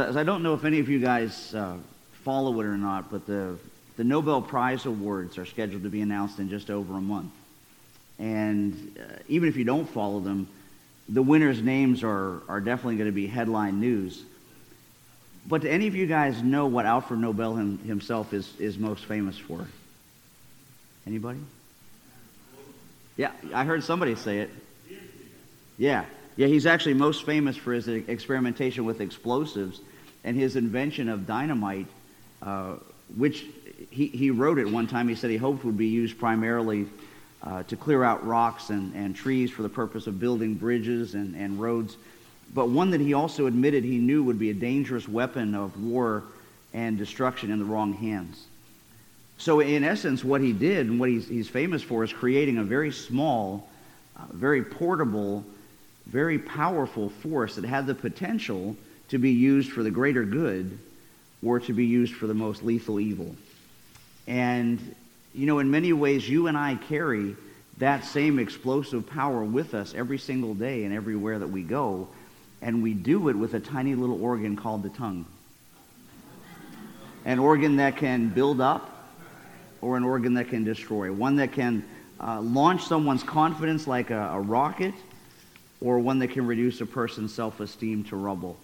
I 0.00 0.22
don't 0.22 0.42
know 0.42 0.54
if 0.54 0.64
any 0.64 0.78
of 0.78 0.88
you 0.88 0.98
guys 0.98 1.54
uh, 1.54 1.76
follow 2.24 2.58
it 2.60 2.64
or 2.64 2.76
not, 2.76 3.10
but 3.10 3.26
the, 3.26 3.56
the 3.96 4.04
Nobel 4.04 4.40
Prize 4.40 4.86
Awards 4.86 5.36
are 5.38 5.44
scheduled 5.44 5.82
to 5.82 5.90
be 5.90 6.00
announced 6.00 6.38
in 6.38 6.48
just 6.48 6.70
over 6.70 6.96
a 6.96 7.00
month. 7.00 7.32
And 8.18 8.98
uh, 8.98 9.16
even 9.28 9.48
if 9.48 9.56
you 9.56 9.64
don't 9.64 9.88
follow 9.88 10.20
them, 10.20 10.48
the 11.08 11.22
winners' 11.22 11.60
names 11.60 12.02
are, 12.02 12.40
are 12.48 12.60
definitely 12.60 12.96
going 12.96 13.08
to 13.08 13.14
be 13.14 13.26
headline 13.26 13.80
news. 13.80 14.22
But 15.46 15.62
do 15.62 15.68
any 15.68 15.86
of 15.86 15.94
you 15.94 16.06
guys 16.06 16.42
know 16.42 16.66
what 16.66 16.86
Alfred 16.86 17.20
Nobel 17.20 17.56
him, 17.56 17.78
himself 17.78 18.32
is, 18.32 18.52
is 18.58 18.78
most 18.78 19.04
famous 19.04 19.36
for? 19.36 19.66
Anybody? 21.06 21.40
Yeah, 23.16 23.32
I 23.52 23.64
heard 23.64 23.84
somebody 23.84 24.14
say 24.14 24.38
it. 24.38 24.50
Yeah. 25.78 26.04
Yeah, 26.36 26.46
he's 26.46 26.66
actually 26.66 26.94
most 26.94 27.24
famous 27.26 27.56
for 27.56 27.72
his 27.72 27.88
experimentation 27.88 28.84
with 28.84 29.00
explosives 29.00 29.80
and 30.24 30.36
his 30.36 30.56
invention 30.56 31.08
of 31.08 31.26
dynamite, 31.26 31.86
uh, 32.42 32.74
which 33.16 33.46
he, 33.90 34.06
he 34.08 34.30
wrote 34.30 34.58
it 34.58 34.68
one 34.68 34.86
time. 34.86 35.08
He 35.08 35.14
said 35.14 35.30
he 35.30 35.36
hoped 35.36 35.64
would 35.64 35.78
be 35.78 35.88
used 35.88 36.18
primarily 36.18 36.86
uh, 37.42 37.62
to 37.64 37.76
clear 37.76 38.04
out 38.04 38.26
rocks 38.26 38.70
and, 38.70 38.94
and 38.94 39.16
trees 39.16 39.50
for 39.50 39.62
the 39.62 39.68
purpose 39.68 40.06
of 40.06 40.20
building 40.20 40.54
bridges 40.54 41.14
and, 41.14 41.34
and 41.34 41.60
roads, 41.60 41.96
but 42.54 42.68
one 42.68 42.90
that 42.90 43.00
he 43.00 43.14
also 43.14 43.46
admitted 43.46 43.84
he 43.84 43.98
knew 43.98 44.22
would 44.22 44.38
be 44.38 44.50
a 44.50 44.54
dangerous 44.54 45.08
weapon 45.08 45.54
of 45.54 45.80
war 45.82 46.24
and 46.74 46.98
destruction 46.98 47.50
in 47.50 47.58
the 47.58 47.64
wrong 47.64 47.92
hands. 47.94 48.46
So, 49.38 49.60
in 49.60 49.84
essence, 49.84 50.22
what 50.22 50.42
he 50.42 50.52
did 50.52 50.86
and 50.86 51.00
what 51.00 51.08
he's, 51.08 51.26
he's 51.26 51.48
famous 51.48 51.82
for 51.82 52.04
is 52.04 52.12
creating 52.12 52.58
a 52.58 52.64
very 52.64 52.92
small, 52.92 53.68
uh, 54.16 54.24
very 54.32 54.62
portable, 54.62 55.44
very 56.06 56.38
powerful 56.38 57.08
force 57.08 57.54
that 57.54 57.64
had 57.64 57.86
the 57.86 57.94
potential 57.94 58.76
to 59.10 59.18
be 59.18 59.30
used 59.30 59.70
for 59.72 59.82
the 59.82 59.90
greater 59.90 60.24
good 60.24 60.78
or 61.44 61.60
to 61.60 61.72
be 61.72 61.84
used 61.84 62.14
for 62.14 62.26
the 62.26 62.34
most 62.34 62.62
lethal 62.62 62.98
evil. 62.98 63.34
And, 64.26 64.94
you 65.34 65.46
know, 65.46 65.58
in 65.58 65.70
many 65.70 65.92
ways, 65.92 66.28
you 66.28 66.46
and 66.46 66.56
I 66.56 66.76
carry 66.76 67.36
that 67.78 68.04
same 68.04 68.38
explosive 68.38 69.06
power 69.06 69.42
with 69.42 69.74
us 69.74 69.94
every 69.94 70.18
single 70.18 70.54
day 70.54 70.84
and 70.84 70.94
everywhere 70.94 71.38
that 71.38 71.48
we 71.48 71.62
go. 71.62 72.08
And 72.62 72.82
we 72.82 72.92
do 72.92 73.28
it 73.28 73.36
with 73.36 73.54
a 73.54 73.60
tiny 73.60 73.94
little 73.94 74.22
organ 74.22 74.54
called 74.54 74.82
the 74.82 74.90
tongue. 74.90 75.24
An 77.24 77.38
organ 77.38 77.76
that 77.76 77.96
can 77.96 78.28
build 78.28 78.60
up 78.60 79.08
or 79.80 79.96
an 79.96 80.04
organ 80.04 80.34
that 80.34 80.48
can 80.48 80.62
destroy, 80.62 81.10
one 81.10 81.36
that 81.36 81.52
can 81.52 81.84
uh, 82.20 82.40
launch 82.40 82.84
someone's 82.84 83.22
confidence 83.22 83.86
like 83.86 84.10
a, 84.10 84.30
a 84.32 84.40
rocket, 84.40 84.94
or 85.80 85.98
one 85.98 86.18
that 86.18 86.28
can 86.28 86.46
reduce 86.46 86.82
a 86.82 86.86
person's 86.86 87.32
self 87.32 87.60
esteem 87.60 88.04
to 88.04 88.16
rubble. 88.16 88.58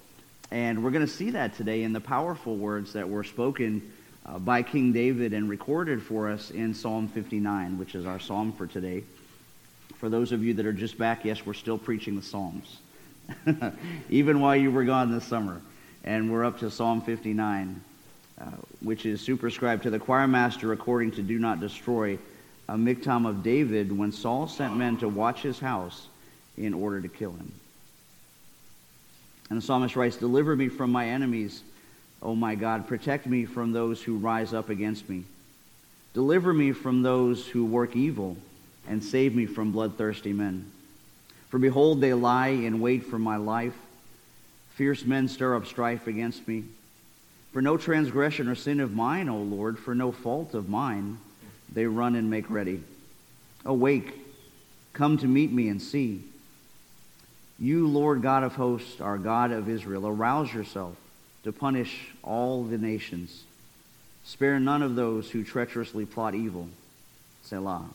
And 0.51 0.85
we're 0.85 0.91
going 0.91 1.07
to 1.07 1.13
see 1.13 1.31
that 1.31 1.57
today 1.57 1.83
in 1.83 1.93
the 1.93 2.01
powerful 2.01 2.57
words 2.57 2.93
that 2.93 3.09
were 3.09 3.25
spoken 3.25 3.93
uh, 4.25 4.39
by 4.39 4.63
King 4.63 4.93
David 4.93 5.33
and 5.33 5.49
recorded 5.49 6.03
for 6.03 6.31
us 6.31 6.51
in 6.51 6.75
Psalm 6.75 7.09
59, 7.09 7.79
which 7.79 7.95
is 7.95 8.07
our 8.07 8.21
psalm 8.21 8.53
for 8.53 8.67
today. 8.67 9.03
For 9.97 10.09
those 10.09 10.33
of 10.33 10.45
you 10.45 10.55
that 10.55 10.67
are 10.67 10.73
just 10.73 10.99
back, 10.99 11.25
yes, 11.25 11.45
we're 11.45 11.55
still 11.55 11.79
preaching 11.79 12.17
the 12.17 12.23
Psalms, 12.23 12.79
even 14.11 14.41
while 14.41 14.57
you 14.57 14.71
were 14.71 14.85
gone 14.85 15.11
this 15.11 15.25
summer. 15.25 15.61
And 16.05 16.31
we're 16.31 16.45
up 16.45 16.59
to 16.61 16.71
Psalm 16.71 17.01
59. 17.01 17.83
Uh, 18.39 18.45
which 18.83 19.07
is 19.07 19.23
superscribed 19.23 19.83
to 19.83 19.89
the 19.89 19.99
choir 19.99 20.29
master 20.29 20.75
according 20.75 21.11
to 21.11 21.23
Do 21.23 21.39
Not 21.39 21.59
Destroy, 21.59 22.19
a 22.69 22.75
miktam 22.75 23.27
of 23.27 23.43
David 23.43 23.97
when 23.97 24.13
Saul 24.13 24.47
sent 24.47 24.77
men 24.77 24.99
to 24.99 25.09
watch 25.09 25.41
his 25.41 25.59
house 25.59 26.09
in 26.59 26.75
order 26.75 27.01
to 27.01 27.09
kill 27.09 27.33
him. 27.33 27.51
And 29.49 29.59
the 29.59 29.63
psalmist 29.63 29.97
writes, 29.97 30.17
Deliver 30.17 30.57
me 30.57 30.69
from 30.69 30.91
my 30.91 31.09
enemies, 31.09 31.63
O 32.23 32.35
my 32.35 32.55
God. 32.55 32.89
Protect 32.89 33.27
me 33.27 33.45
from 33.45 33.73
those 33.73 34.03
who 34.03 34.17
rise 34.17 34.53
up 34.53 34.69
against 34.69 35.09
me. 35.09 35.25
Deliver 36.15 36.53
me 36.53 36.73
from 36.73 37.03
those 37.03 37.47
who 37.47 37.65
work 37.65 37.95
evil, 37.95 38.37
and 38.89 39.03
save 39.03 39.35
me 39.35 39.47
from 39.47 39.73
bloodthirsty 39.73 40.33
men. 40.33 40.71
For 41.49 41.59
behold, 41.59 42.01
they 42.01 42.15
lie 42.15 42.49
in 42.49 42.81
wait 42.81 43.05
for 43.05 43.19
my 43.19 43.37
life. 43.37 43.77
Fierce 44.75 45.05
men 45.05 45.29
stir 45.29 45.55
up 45.55 45.67
strife 45.67 46.07
against 46.07 46.47
me. 46.49 46.65
For 47.53 47.63
no 47.63 47.77
transgression 47.77 48.49
or 48.49 48.55
sin 48.55 48.81
of 48.81 48.93
mine, 48.93 49.29
O 49.29 49.39
Lord, 49.39 49.79
for 49.79 49.95
no 49.95 50.13
fault 50.13 50.55
of 50.55 50.69
mine, 50.69 51.19
they 51.73 51.87
run 51.87 52.15
and 52.15 52.29
make 52.29 52.51
ready. 52.51 52.83
Awake, 53.65 54.13
come 54.93 55.17
to 55.19 55.27
meet 55.27 55.53
me 55.53 55.69
and 55.69 55.81
see. 55.81 56.25
You, 57.59 57.89
Lord 57.89 58.23
God 58.23 58.43
of 58.43 58.55
hosts, 58.55 59.01
our 59.01 59.19
God 59.19 59.51
of 59.51 59.69
Israel. 59.69 60.07
Arouse 60.07 60.53
yourself 60.53 60.97
to 61.45 61.53
punish 61.53 62.09
all 62.23 62.65
the 62.65 62.79
nations. 62.79 63.45
Spare 64.25 64.61
none 64.61 64.83
of 64.83 64.97
those 64.97 65.31
who 65.31 65.45
treacherously 65.45 66.05
plot 66.05 66.35
evil. 66.35 66.69
Selah. 67.45 67.87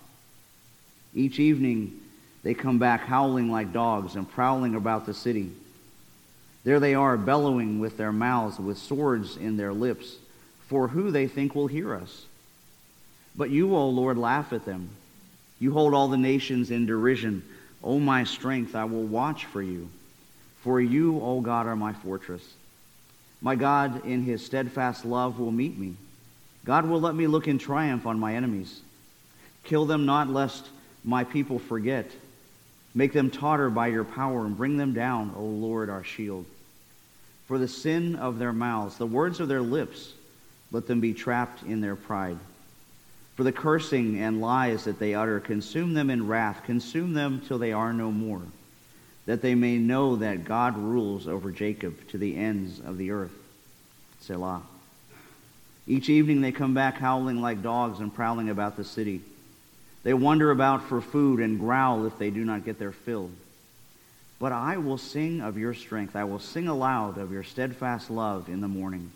Each 1.14 1.40
evening 1.40 2.00
they 2.44 2.54
come 2.54 2.80
back 2.80 3.02
howling 3.02 3.52
like 3.52 3.74
dogs 3.74 4.16
and 4.16 4.30
prowling 4.30 4.76
about 4.76 5.06
the 5.06 5.14
city. 5.14 5.52
There 6.64 6.80
they 6.80 6.96
are, 6.96 7.18
bellowing 7.18 7.80
with 7.80 7.98
their 7.98 8.12
mouths, 8.12 8.60
with 8.60 8.78
swords 8.78 9.36
in 9.36 9.58
their 9.58 9.74
lips, 9.74 10.16
for 10.68 10.88
who 10.88 11.12
they 11.12 11.28
think 11.28 11.54
will 11.54 11.68
hear 11.68 11.94
us. 11.96 12.26
But 13.36 13.50
you, 13.50 13.76
O 13.76 13.90
Lord, 13.90 14.18
laugh 14.18 14.54
at 14.54 14.66
them. 14.66 14.90
You 15.60 15.74
hold 15.74 15.94
all 15.94 16.08
the 16.08 16.18
nations 16.18 16.72
in 16.72 16.86
derision. 16.86 17.44
O 17.84 18.00
my 18.00 18.24
strength, 18.24 18.76
I 18.76 18.86
will 18.86 19.04
watch 19.04 19.46
for 19.46 19.62
you. 19.62 19.90
For 20.62 20.80
you, 20.80 21.20
O 21.20 21.42
God, 21.42 21.66
are 21.66 21.76
my 21.76 21.94
fortress. 21.94 22.44
My 23.42 23.56
God, 23.56 24.06
in 24.06 24.24
his 24.24 24.46
steadfast 24.46 25.04
love, 25.04 25.40
will 25.40 25.52
meet 25.52 25.78
me. 25.78 25.96
God 26.64 26.88
will 26.88 27.02
let 27.02 27.16
me 27.16 27.26
look 27.26 27.48
in 27.48 27.58
triumph 27.58 28.06
on 28.06 28.20
my 28.20 28.36
enemies. 28.36 28.82
Kill 29.64 29.86
them 29.86 30.06
not, 30.06 30.30
lest 30.30 30.68
my 31.04 31.24
people 31.24 31.58
forget. 31.58 32.12
Make 32.94 33.14
them 33.14 33.32
totter 33.32 33.70
by 33.70 33.88
your 33.88 34.04
power 34.04 34.46
and 34.46 34.56
bring 34.56 34.78
them 34.78 34.94
down, 34.94 35.34
O 35.36 35.44
Lord, 35.44 35.90
our 35.90 36.04
shield. 36.04 36.46
For 37.48 37.58
the 37.58 37.68
sin 37.68 38.16
of 38.16 38.38
their 38.38 38.54
mouths, 38.54 38.98
the 38.98 39.08
words 39.08 39.40
of 39.40 39.48
their 39.48 39.62
lips, 39.62 40.14
let 40.72 40.88
them 40.88 41.00
be 41.00 41.14
trapped 41.14 41.64
in 41.64 41.82
their 41.82 41.96
pride. 41.96 42.38
For 43.36 43.44
the 43.44 43.52
cursing 43.52 44.20
and 44.20 44.42
lies 44.42 44.84
that 44.84 45.00
they 45.00 45.14
utter, 45.14 45.40
consume 45.40 45.94
them 45.94 46.10
in 46.10 46.28
wrath, 46.28 46.64
consume 46.66 47.14
them 47.14 47.42
till 47.48 47.58
they 47.58 47.72
are 47.72 47.94
no 47.94 48.12
more, 48.12 48.42
that 49.26 49.42
they 49.42 49.56
may 49.56 49.78
know 49.78 50.18
that 50.18 50.44
God 50.44 50.78
rules 50.78 51.28
over 51.28 51.52
Jacob 51.52 52.08
to 52.10 52.18
the 52.18 52.36
ends 52.36 52.80
of 52.80 52.98
the 52.98 53.12
earth. 53.12 53.32
Selah. 54.20 54.62
Each 55.88 56.10
evening 56.10 56.42
they 56.42 56.52
come 56.52 56.74
back 56.74 56.98
howling 56.98 57.42
like 57.42 57.64
dogs 57.64 58.00
and 58.00 58.14
prowling 58.14 58.50
about 58.50 58.78
the 58.78 58.84
city. 58.84 59.22
They 60.04 60.14
wander 60.14 60.52
about 60.52 60.88
for 60.88 61.02
food 61.02 61.40
and 61.40 61.60
growl 61.60 62.06
if 62.06 62.18
they 62.18 62.30
do 62.30 62.44
not 62.44 62.66
get 62.66 62.80
their 62.80 62.92
fill. 62.92 63.32
But 64.40 64.52
I 64.52 64.78
will 64.78 64.98
sing 64.98 65.42
of 65.42 65.58
your 65.58 65.74
strength. 65.74 66.16
I 66.16 66.24
will 66.24 66.40
sing 66.40 66.68
aloud 66.68 67.18
of 67.18 67.32
your 67.32 67.44
steadfast 67.44 68.10
love 68.10 68.50
in 68.50 68.62
the 68.62 68.68
morning. 68.68 69.12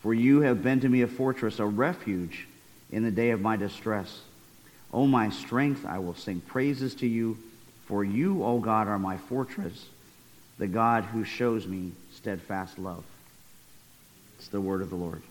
For 0.00 0.14
you 0.14 0.40
have 0.40 0.62
been 0.62 0.80
to 0.80 0.88
me 0.88 1.02
a 1.02 1.08
fortress, 1.08 1.58
a 1.58 1.66
refuge 1.66 2.46
in 2.94 3.02
the 3.02 3.10
day 3.10 3.30
of 3.30 3.40
my 3.40 3.56
distress. 3.56 4.20
O 4.92 5.04
my 5.08 5.28
strength, 5.30 5.84
I 5.84 5.98
will 5.98 6.14
sing 6.14 6.40
praises 6.40 6.94
to 6.96 7.08
you. 7.08 7.36
For 7.86 8.04
you, 8.04 8.44
O 8.44 8.60
God, 8.60 8.86
are 8.86 9.00
my 9.00 9.18
fortress, 9.18 9.84
the 10.58 10.68
God 10.68 11.02
who 11.04 11.24
shows 11.24 11.66
me 11.66 11.90
steadfast 12.14 12.78
love. 12.78 13.04
It's 14.38 14.46
the 14.46 14.60
word 14.60 14.80
of 14.80 14.90
the 14.90 14.96
Lord. 14.96 15.22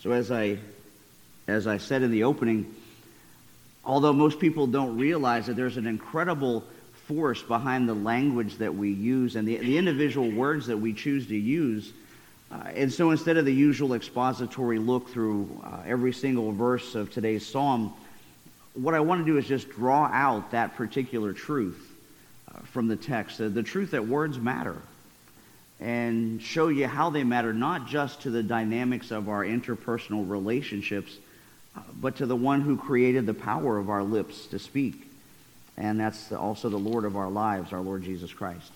So 0.00 0.10
as 0.10 0.32
I, 0.32 0.58
as 1.46 1.68
I 1.68 1.78
said 1.78 2.02
in 2.02 2.10
the 2.10 2.24
opening, 2.24 2.74
although 3.84 4.12
most 4.12 4.40
people 4.40 4.66
don't 4.66 4.98
realize 4.98 5.46
that 5.46 5.54
there's 5.54 5.76
an 5.76 5.86
incredible 5.86 6.64
force 7.06 7.40
behind 7.40 7.88
the 7.88 7.94
language 7.94 8.56
that 8.58 8.74
we 8.74 8.90
use 8.90 9.36
and 9.36 9.46
the, 9.46 9.58
the 9.58 9.78
individual 9.78 10.30
words 10.30 10.66
that 10.66 10.78
we 10.78 10.92
choose 10.92 11.28
to 11.28 11.36
use. 11.36 11.92
Uh, 12.50 12.56
and 12.74 12.92
so 12.92 13.10
instead 13.10 13.36
of 13.36 13.44
the 13.44 13.54
usual 13.54 13.94
expository 13.94 14.78
look 14.78 15.08
through 15.08 15.48
uh, 15.64 15.82
every 15.86 16.12
single 16.12 16.52
verse 16.52 16.94
of 16.94 17.12
today's 17.12 17.46
psalm, 17.46 17.92
what 18.74 18.94
I 18.94 19.00
want 19.00 19.24
to 19.24 19.32
do 19.32 19.38
is 19.38 19.46
just 19.46 19.68
draw 19.70 20.06
out 20.06 20.50
that 20.50 20.74
particular 20.76 21.32
truth 21.32 21.92
uh, 22.52 22.60
from 22.72 22.88
the 22.88 22.96
text, 22.96 23.38
the 23.38 23.62
truth 23.62 23.92
that 23.92 24.06
words 24.06 24.38
matter 24.38 24.76
and 25.80 26.42
show 26.42 26.68
you 26.68 26.86
how 26.86 27.08
they 27.10 27.24
matter, 27.24 27.54
not 27.54 27.88
just 27.88 28.22
to 28.22 28.30
the 28.30 28.42
dynamics 28.42 29.10
of 29.10 29.28
our 29.28 29.44
interpersonal 29.44 30.28
relationships, 30.28 31.16
uh, 31.74 31.80
but 32.00 32.16
to 32.16 32.26
the 32.26 32.36
one 32.36 32.60
who 32.60 32.76
created 32.76 33.24
the 33.26 33.34
power 33.34 33.78
of 33.78 33.88
our 33.88 34.02
lips 34.02 34.46
to 34.48 34.58
speak. 34.58 35.08
And 35.78 35.98
that's 35.98 36.32
also 36.32 36.68
the 36.68 36.78
Lord 36.78 37.04
of 37.04 37.16
our 37.16 37.30
lives, 37.30 37.72
our 37.72 37.80
Lord 37.80 38.02
Jesus 38.02 38.32
Christ. 38.32 38.70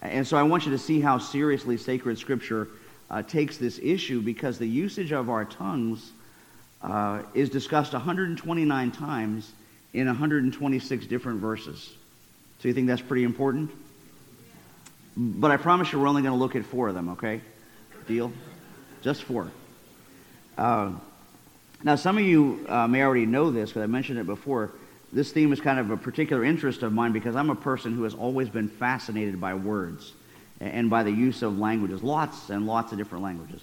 And 0.00 0.26
so 0.26 0.38
I 0.38 0.42
want 0.42 0.64
you 0.64 0.72
to 0.72 0.78
see 0.78 1.00
how 1.00 1.18
seriously 1.18 1.76
sacred 1.76 2.16
scripture 2.18 2.68
uh, 3.10 3.22
takes 3.22 3.56
this 3.56 3.78
issue 3.82 4.20
because 4.20 4.58
the 4.58 4.66
usage 4.66 5.12
of 5.12 5.28
our 5.28 5.44
tongues 5.44 6.12
uh, 6.82 7.22
is 7.34 7.50
discussed 7.50 7.92
129 7.92 8.90
times 8.92 9.52
in 9.92 10.06
126 10.06 11.06
different 11.06 11.40
verses. 11.40 11.90
So 12.60 12.68
you 12.68 12.74
think 12.74 12.86
that's 12.86 13.02
pretty 13.02 13.24
important? 13.24 13.70
But 15.16 15.50
I 15.50 15.56
promise 15.56 15.92
you 15.92 16.00
we're 16.00 16.06
only 16.06 16.22
going 16.22 16.34
to 16.34 16.38
look 16.38 16.54
at 16.54 16.64
four 16.64 16.88
of 16.88 16.94
them, 16.94 17.10
okay? 17.10 17.40
Deal? 18.06 18.32
Just 19.02 19.24
four. 19.24 19.50
Uh, 20.56 20.92
now, 21.82 21.96
some 21.96 22.18
of 22.18 22.24
you 22.24 22.64
uh, 22.68 22.86
may 22.86 23.02
already 23.02 23.26
know 23.26 23.50
this 23.50 23.70
because 23.70 23.82
I 23.82 23.86
mentioned 23.86 24.18
it 24.18 24.26
before. 24.26 24.70
This 25.12 25.32
theme 25.32 25.52
is 25.52 25.60
kind 25.60 25.78
of 25.78 25.90
a 25.90 25.96
particular 25.96 26.44
interest 26.44 26.82
of 26.82 26.92
mine 26.92 27.12
because 27.12 27.34
I'm 27.34 27.50
a 27.50 27.56
person 27.56 27.94
who 27.94 28.04
has 28.04 28.14
always 28.14 28.48
been 28.48 28.68
fascinated 28.68 29.40
by 29.40 29.54
words 29.54 30.12
and 30.60 30.90
by 30.90 31.02
the 31.02 31.10
use 31.10 31.42
of 31.42 31.58
languages, 31.58 32.02
lots 32.02 32.50
and 32.50 32.66
lots 32.66 32.92
of 32.92 32.98
different 32.98 33.24
languages. 33.24 33.62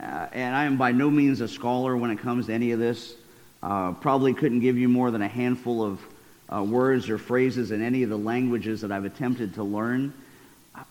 Uh, 0.00 0.28
and 0.32 0.54
I 0.54 0.64
am 0.64 0.76
by 0.76 0.92
no 0.92 1.10
means 1.10 1.40
a 1.40 1.48
scholar 1.48 1.96
when 1.96 2.10
it 2.10 2.18
comes 2.18 2.46
to 2.46 2.52
any 2.52 2.70
of 2.70 2.78
this. 2.78 3.14
Uh, 3.62 3.92
probably 3.92 4.32
couldn't 4.32 4.60
give 4.60 4.78
you 4.78 4.88
more 4.88 5.10
than 5.10 5.22
a 5.22 5.28
handful 5.28 5.82
of 5.82 6.00
uh, 6.54 6.62
words 6.62 7.10
or 7.10 7.18
phrases 7.18 7.72
in 7.72 7.82
any 7.82 8.04
of 8.04 8.10
the 8.10 8.16
languages 8.16 8.80
that 8.82 8.92
I've 8.92 9.04
attempted 9.04 9.54
to 9.54 9.64
learn. 9.64 10.12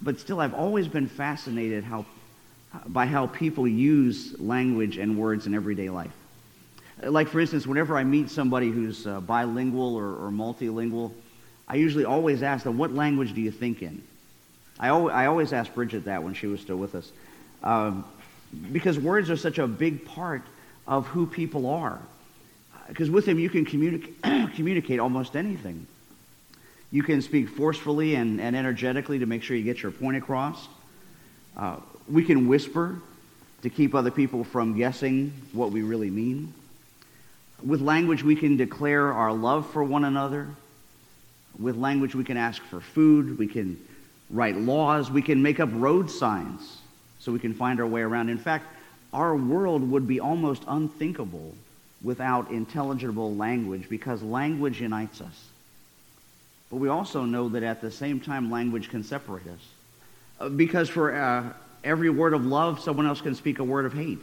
But 0.01 0.19
still, 0.19 0.41
I've 0.41 0.53
always 0.53 0.89
been 0.89 1.07
fascinated 1.07 1.85
how, 1.85 2.05
by 2.87 3.05
how 3.05 3.27
people 3.27 3.65
use 3.67 4.37
language 4.39 4.97
and 4.97 5.17
words 5.17 5.47
in 5.47 5.55
everyday 5.55 5.89
life. 5.89 6.11
Like, 7.01 7.29
for 7.29 7.39
instance, 7.39 7.65
whenever 7.65 7.97
I 7.97 8.03
meet 8.03 8.29
somebody 8.29 8.69
who's 8.69 9.07
uh, 9.07 9.21
bilingual 9.21 9.95
or, 9.95 10.15
or, 10.15 10.31
multilingual, 10.31 11.13
I 11.67 11.75
usually 11.75 12.05
always 12.05 12.43
ask 12.43 12.63
them, 12.63 12.77
What 12.77 12.91
language 12.91 13.33
do 13.33 13.41
you 13.41 13.51
think 13.51 13.81
in? 13.81 14.01
I, 14.79 14.87
al- 14.87 15.09
I 15.09 15.25
always 15.25 15.53
asked 15.53 15.73
Bridget 15.73 16.05
that 16.05 16.23
when 16.23 16.33
she 16.33 16.47
was 16.47 16.61
still 16.61 16.77
with 16.77 16.95
us. 16.95 17.11
Um, 17.63 18.05
because 18.71 18.99
words 18.99 19.29
are 19.29 19.37
such 19.37 19.57
a 19.57 19.67
big 19.67 20.05
part 20.05 20.41
of 20.87 21.07
who 21.07 21.25
people 21.25 21.67
are. 21.67 21.99
Because 22.87 23.09
with 23.09 23.25
them, 23.25 23.39
you 23.39 23.49
can 23.49 23.65
communicate, 23.65 24.21
communicate 24.55 24.99
almost 24.99 25.35
anything. 25.35 25.85
You 26.91 27.03
can 27.03 27.21
speak 27.21 27.49
forcefully 27.49 28.15
and, 28.15 28.39
and 28.39 28.55
energetically 28.55 29.19
to 29.19 29.25
make 29.25 29.43
sure 29.43 29.57
you 29.57 29.63
get 29.63 29.83
your 29.83 29.91
point 29.91 30.15
across. 30.15 30.67
Uh, 31.57 31.77
we 32.09 32.23
can 32.23 32.47
whisper 32.47 32.95
to 33.63 33.69
keep 33.69 33.93
other 33.93 34.11
people 34.11 34.43
from 34.43 34.77
guessing 34.77 35.33
what 35.51 35.71
we 35.71 35.81
really 35.81 36.09
mean. 36.09 36.53
With 37.65 37.81
language, 37.81 38.23
we 38.23 38.35
can 38.35 38.55
declare 38.55 39.11
our 39.11 39.33
love 39.33 39.69
for 39.71 39.83
one 39.83 40.05
another. 40.05 40.47
With 41.59 41.75
language, 41.75 42.15
we 42.15 42.23
can 42.23 42.37
ask 42.37 42.61
for 42.61 42.79
food. 42.79 43.37
We 43.37 43.47
can 43.47 43.79
write 44.29 44.57
laws. 44.57 45.09
We 45.09 45.21
can 45.21 45.41
make 45.41 45.59
up 45.59 45.69
road 45.73 46.09
signs 46.09 46.79
so 47.19 47.31
we 47.31 47.39
can 47.39 47.53
find 47.53 47.79
our 47.79 47.87
way 47.87 48.01
around. 48.01 48.29
In 48.29 48.37
fact, 48.37 48.65
our 49.13 49.35
world 49.35 49.89
would 49.89 50.07
be 50.07 50.19
almost 50.19 50.63
unthinkable 50.67 51.53
without 52.01 52.51
intelligible 52.51 53.35
language 53.35 53.89
because 53.89 54.21
language 54.21 54.81
unites 54.81 55.21
us. 55.21 55.45
But 56.69 56.77
we 56.77 56.89
also 56.89 57.23
know 57.23 57.49
that 57.49 57.63
at 57.63 57.81
the 57.81 57.91
same 57.91 58.19
time, 58.19 58.51
language 58.51 58.89
can 58.89 59.03
separate 59.03 59.47
us. 59.47 59.59
Uh, 60.39 60.49
because 60.49 60.89
for 60.89 61.15
uh, 61.15 61.53
every 61.83 62.09
word 62.09 62.33
of 62.33 62.45
love, 62.45 62.79
someone 62.81 63.07
else 63.07 63.21
can 63.21 63.35
speak 63.35 63.59
a 63.59 63.63
word 63.63 63.85
of 63.85 63.93
hate. 63.93 64.21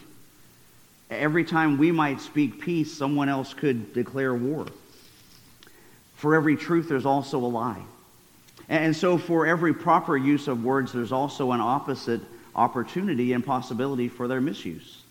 Every 1.11 1.45
time 1.45 1.79
we 1.79 1.91
might 1.91 2.21
speak 2.21 2.61
peace, 2.61 2.93
someone 2.93 3.29
else 3.29 3.55
could 3.55 3.93
declare 3.95 4.35
war. 4.35 4.67
For 6.17 6.35
every 6.35 6.57
truth, 6.57 6.89
there's 6.89 7.07
also 7.07 7.39
a 7.39 7.47
lie. 7.47 7.83
And 8.69 8.97
so, 8.97 9.19
for 9.19 9.47
every 9.47 9.75
proper 9.75 10.17
use 10.17 10.49
of 10.49 10.65
words, 10.65 10.93
there's 10.93 11.13
also 11.13 11.53
an 11.53 11.61
opposite 11.61 12.21
opportunity 12.57 13.33
and 13.33 13.45
possibility 13.45 14.09
for 14.09 14.29
their 14.29 14.41
misuse. 14.41 15.03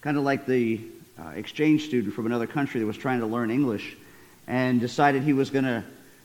Kind 0.00 0.16
of 0.16 0.22
like 0.22 0.46
the 0.46 0.80
uh, 1.18 1.30
exchange 1.30 1.86
student 1.86 2.14
from 2.14 2.26
another 2.26 2.46
country 2.46 2.80
that 2.80 2.86
was 2.86 2.96
trying 2.96 3.20
to 3.20 3.26
learn 3.26 3.50
English 3.50 3.96
and 4.46 4.80
decided 4.80 5.22
he 5.22 5.32
was 5.32 5.50
going 5.50 5.64
to, 5.64 5.82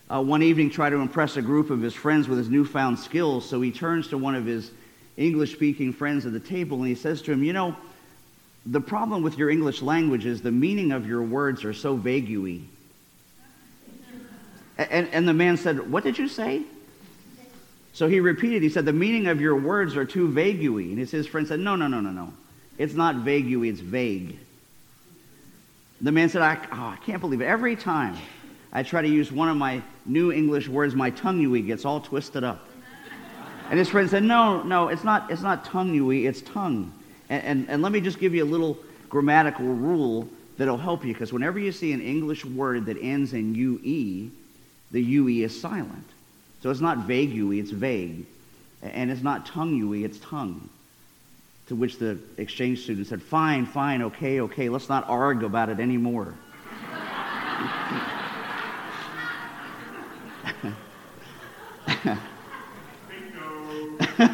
uh, 0.10 0.22
one 0.22 0.44
evening, 0.44 0.70
try 0.70 0.90
to 0.90 0.98
impress 0.98 1.38
a 1.38 1.42
group 1.42 1.70
of 1.70 1.82
his 1.82 1.94
friends 1.94 2.28
with 2.28 2.38
his 2.38 2.50
newfound 2.50 3.00
skills. 3.00 3.48
So 3.48 3.62
he 3.62 3.72
turns 3.72 4.10
to 4.10 4.18
one 4.18 4.36
of 4.36 4.46
his 4.46 4.72
English 5.18 5.54
speaking 5.54 5.94
friends 5.94 6.26
at 6.26 6.34
the 6.34 6.40
table 6.40 6.78
and 6.80 6.88
he 6.88 6.96
says 6.96 7.22
to 7.24 7.32
him, 7.32 7.44
You 7.44 7.54
know, 7.54 7.76
the 8.66 8.82
problem 8.82 9.24
with 9.24 9.38
your 9.38 9.50
English 9.50 9.82
language 9.82 10.26
is 10.26 10.42
the 10.42 10.52
meaning 10.52 10.92
of 10.92 11.08
your 11.08 11.24
words 11.24 11.64
are 11.64 11.74
so 11.74 11.96
vague 11.96 12.30
and, 14.90 15.08
and 15.12 15.28
the 15.28 15.34
man 15.34 15.58
said, 15.58 15.92
What 15.92 16.04
did 16.04 16.18
you 16.18 16.28
say? 16.28 16.64
So 17.94 18.08
he 18.08 18.20
repeated, 18.20 18.62
he 18.62 18.70
said, 18.70 18.86
The 18.86 18.94
meaning 18.94 19.28
of 19.28 19.42
your 19.42 19.56
words 19.56 19.96
are 19.96 20.06
too 20.06 20.28
vague 20.28 20.62
And 20.62 20.98
his 20.98 21.28
friend 21.28 21.48
said, 21.48 21.60
No, 21.60 21.76
no, 21.76 21.88
no, 21.88 22.00
no, 22.00 22.12
no. 22.12 22.34
It's 22.78 22.94
not 22.94 23.18
vague 23.18 23.52
it's 23.52 23.80
vague. 23.80 24.38
The 26.00 26.12
man 26.12 26.30
said, 26.30 26.42
I, 26.42 26.56
oh, 26.72 26.88
I 26.88 26.98
can't 27.06 27.20
believe 27.20 27.42
it. 27.42 27.46
Every 27.46 27.76
time 27.76 28.18
I 28.74 28.82
try 28.84 29.02
to 29.02 29.08
use 29.08 29.32
one 29.32 29.50
of 29.50 29.58
my 29.58 29.84
new 30.06 30.32
English 30.32 30.68
words, 30.68 30.96
my 30.96 31.12
tongue 31.12 31.62
gets 31.66 31.86
all 31.86 32.00
twisted 32.00 32.44
up. 32.44 32.68
And 33.70 33.78
his 33.78 33.88
friend 33.88 34.10
said, 34.10 34.24
No, 34.24 34.64
no, 34.64 34.88
it's 34.88 35.04
not, 35.04 35.30
it's 35.30 35.42
not 35.42 35.64
tongue 35.64 36.12
it's 36.12 36.42
tongue. 36.42 36.92
And, 37.30 37.44
and, 37.44 37.70
and 37.70 37.82
let 37.82 37.92
me 37.92 38.02
just 38.02 38.20
give 38.20 38.34
you 38.34 38.44
a 38.44 38.46
little 38.46 38.78
grammatical 39.10 39.66
rule 39.66 40.28
that'll 40.58 40.78
help 40.78 41.06
you, 41.06 41.14
because 41.14 41.32
whenever 41.32 41.60
you 41.60 41.72
see 41.72 41.92
an 41.94 42.02
English 42.02 42.46
word 42.46 42.86
that 42.88 42.98
ends 43.02 43.34
in 43.34 43.56
UE, 43.56 44.32
the 44.92 45.02
UE 45.02 45.46
is 45.46 45.60
silent. 45.60 46.06
So 46.62 46.70
it's 46.70 46.82
not 46.82 47.00
vague 47.00 47.32
UE, 47.32 47.54
it's 47.54 47.72
vague. 47.72 48.26
And 48.82 49.12
it's 49.12 49.22
not 49.22 49.46
tongue 49.46 49.76
UE, 49.76 50.06
it's 50.06 50.20
tongue. 50.20 50.70
To 51.68 51.76
which 51.76 51.98
the 51.98 52.18
exchange 52.38 52.84
student 52.84 53.08
said, 53.08 53.22
Fine, 53.22 53.66
fine, 53.66 54.02
okay, 54.04 54.42
okay, 54.42 54.70
let's 54.70 54.90
not 54.90 55.08
argue 55.08 55.46
about 55.46 55.70
it 55.70 55.80
anymore. 55.80 56.34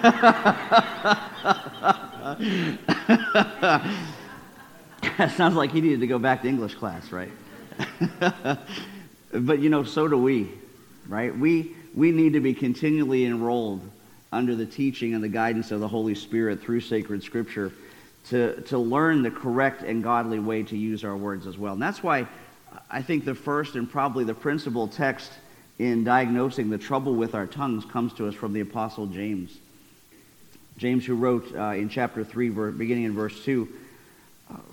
that 5.18 5.32
sounds 5.36 5.56
like 5.56 5.72
he 5.72 5.82
needed 5.82 6.02
to 6.02 6.08
go 6.08 6.20
back 6.20 6.42
to 6.42 6.48
English 6.48 6.76
class, 6.76 7.12
right? 7.12 7.32
but 9.32 9.60
you 9.60 9.70
know, 9.70 9.84
so 9.84 10.08
do 10.08 10.18
we, 10.18 10.50
right? 11.08 11.38
We, 11.38 11.76
we 11.94 12.12
need 12.12 12.34
to 12.34 12.40
be 12.40 12.54
continually 12.54 13.26
enrolled 13.26 13.82
under 14.32 14.56
the 14.56 14.66
teaching 14.66 15.14
and 15.14 15.24
the 15.24 15.30
guidance 15.30 15.72
of 15.72 15.80
the 15.80 15.88
Holy 15.88 16.16
Spirit 16.16 16.62
through 16.62 16.82
sacred 16.82 17.24
scripture 17.24 17.72
to, 18.30 18.62
to 18.64 18.78
learn 18.78 19.24
the 19.24 19.32
correct 19.32 19.84
and 19.84 20.04
godly 20.04 20.40
way 20.40 20.64
to 20.64 20.78
use 20.78 21.04
our 21.04 21.16
words 21.16 21.48
as 21.48 21.58
well. 21.58 21.74
And 21.74 21.82
that's 21.82 22.04
why 22.04 22.28
I 22.90 23.02
think 23.02 23.26
the 23.26 23.36
first 23.36 23.76
and 23.76 23.90
probably 23.90 24.24
the 24.24 24.34
principal 24.34 24.88
text 24.88 25.32
in 25.80 26.04
diagnosing 26.04 26.70
the 26.70 26.78
trouble 26.78 27.16
with 27.16 27.36
our 27.36 27.46
tongues 27.46 27.86
comes 27.86 28.14
to 28.14 28.28
us 28.28 28.36
from 28.36 28.54
the 28.54 28.62
Apostle 28.62 29.06
James. 29.06 29.58
James, 30.78 31.06
who 31.06 31.16
wrote 31.16 31.54
uh, 31.56 31.70
in 31.72 31.90
chapter 31.90 32.24
3, 32.24 32.50
beginning 32.72 33.06
in 33.06 33.14
verse 33.14 33.44
2, 33.44 33.68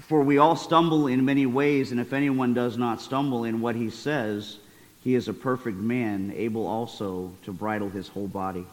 For 0.01 0.23
we 0.23 0.39
all 0.39 0.57
stumble 0.57 1.07
in 1.07 1.25
many 1.25 1.47
ways, 1.47 1.91
and 1.91 2.01
if 2.01 2.13
anyone 2.13 2.55
does 2.55 2.77
not 2.77 3.01
stumble 3.01 3.45
in 3.45 3.61
what 3.61 3.75
he 3.75 3.91
says, 3.91 4.59
he 5.03 5.15
is 5.15 5.29
a 5.29 5.35
perfect 5.35 5.77
man, 5.77 6.33
able 6.37 6.67
also 6.67 7.33
to 7.45 7.53
bridle 7.53 7.89
his 7.89 8.09
whole 8.09 8.29
body. 8.29 8.67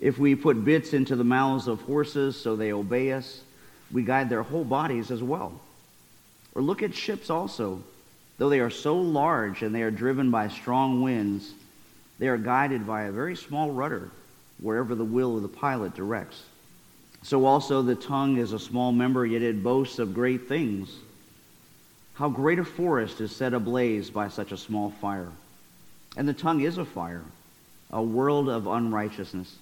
If 0.00 0.18
we 0.18 0.34
put 0.34 0.64
bits 0.64 0.92
into 0.92 1.16
the 1.16 1.24
mouths 1.24 1.68
of 1.68 1.80
horses 1.82 2.40
so 2.40 2.56
they 2.56 2.72
obey 2.72 3.12
us, 3.12 3.42
we 3.92 4.02
guide 4.02 4.28
their 4.28 4.42
whole 4.42 4.64
bodies 4.64 5.10
as 5.10 5.22
well. 5.22 5.60
Or 6.54 6.62
look 6.62 6.82
at 6.82 6.94
ships 6.94 7.30
also. 7.30 7.82
Though 8.38 8.48
they 8.48 8.60
are 8.60 8.70
so 8.70 8.96
large 8.96 9.62
and 9.62 9.74
they 9.74 9.82
are 9.82 9.90
driven 9.90 10.30
by 10.30 10.48
strong 10.48 11.02
winds, 11.02 11.52
they 12.18 12.28
are 12.28 12.38
guided 12.38 12.86
by 12.86 13.04
a 13.04 13.12
very 13.12 13.36
small 13.36 13.70
rudder 13.70 14.10
wherever 14.60 14.94
the 14.94 15.04
will 15.04 15.36
of 15.36 15.42
the 15.42 15.48
pilot 15.48 15.94
directs. 15.94 16.42
So 17.22 17.44
also 17.46 17.82
the 17.82 17.94
tongue 17.94 18.38
is 18.38 18.52
a 18.52 18.58
small 18.58 18.92
member, 18.92 19.24
yet 19.24 19.42
it 19.42 19.62
boasts 19.62 19.98
of 19.98 20.14
great 20.14 20.48
things. 20.48 20.92
How 22.14 22.28
great 22.28 22.58
a 22.58 22.64
forest 22.64 23.20
is 23.20 23.34
set 23.34 23.54
ablaze 23.54 24.10
by 24.10 24.28
such 24.28 24.52
a 24.52 24.56
small 24.56 24.90
fire. 24.90 25.30
And 26.16 26.28
the 26.28 26.34
tongue 26.34 26.60
is 26.60 26.78
a 26.78 26.84
fire, 26.84 27.24
a 27.90 28.02
world 28.02 28.48
of 28.48 28.66
unrighteousness. 28.66 29.56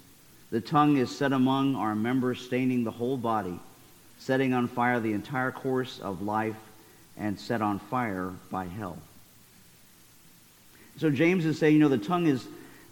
The 0.50 0.60
tongue 0.60 0.96
is 0.96 1.16
set 1.16 1.32
among 1.32 1.76
our 1.76 1.94
members, 1.94 2.40
staining 2.40 2.82
the 2.82 2.90
whole 2.90 3.16
body, 3.16 3.58
setting 4.18 4.52
on 4.52 4.66
fire 4.66 4.98
the 4.98 5.12
entire 5.12 5.52
course 5.52 6.00
of 6.00 6.22
life, 6.22 6.56
and 7.16 7.38
set 7.38 7.62
on 7.62 7.78
fire 7.78 8.32
by 8.50 8.64
hell. 8.64 8.98
So 10.96 11.10
James 11.10 11.44
is 11.44 11.58
saying, 11.58 11.74
you 11.74 11.80
know, 11.80 11.88
the 11.88 11.98
tongue 11.98 12.26
is, 12.26 12.46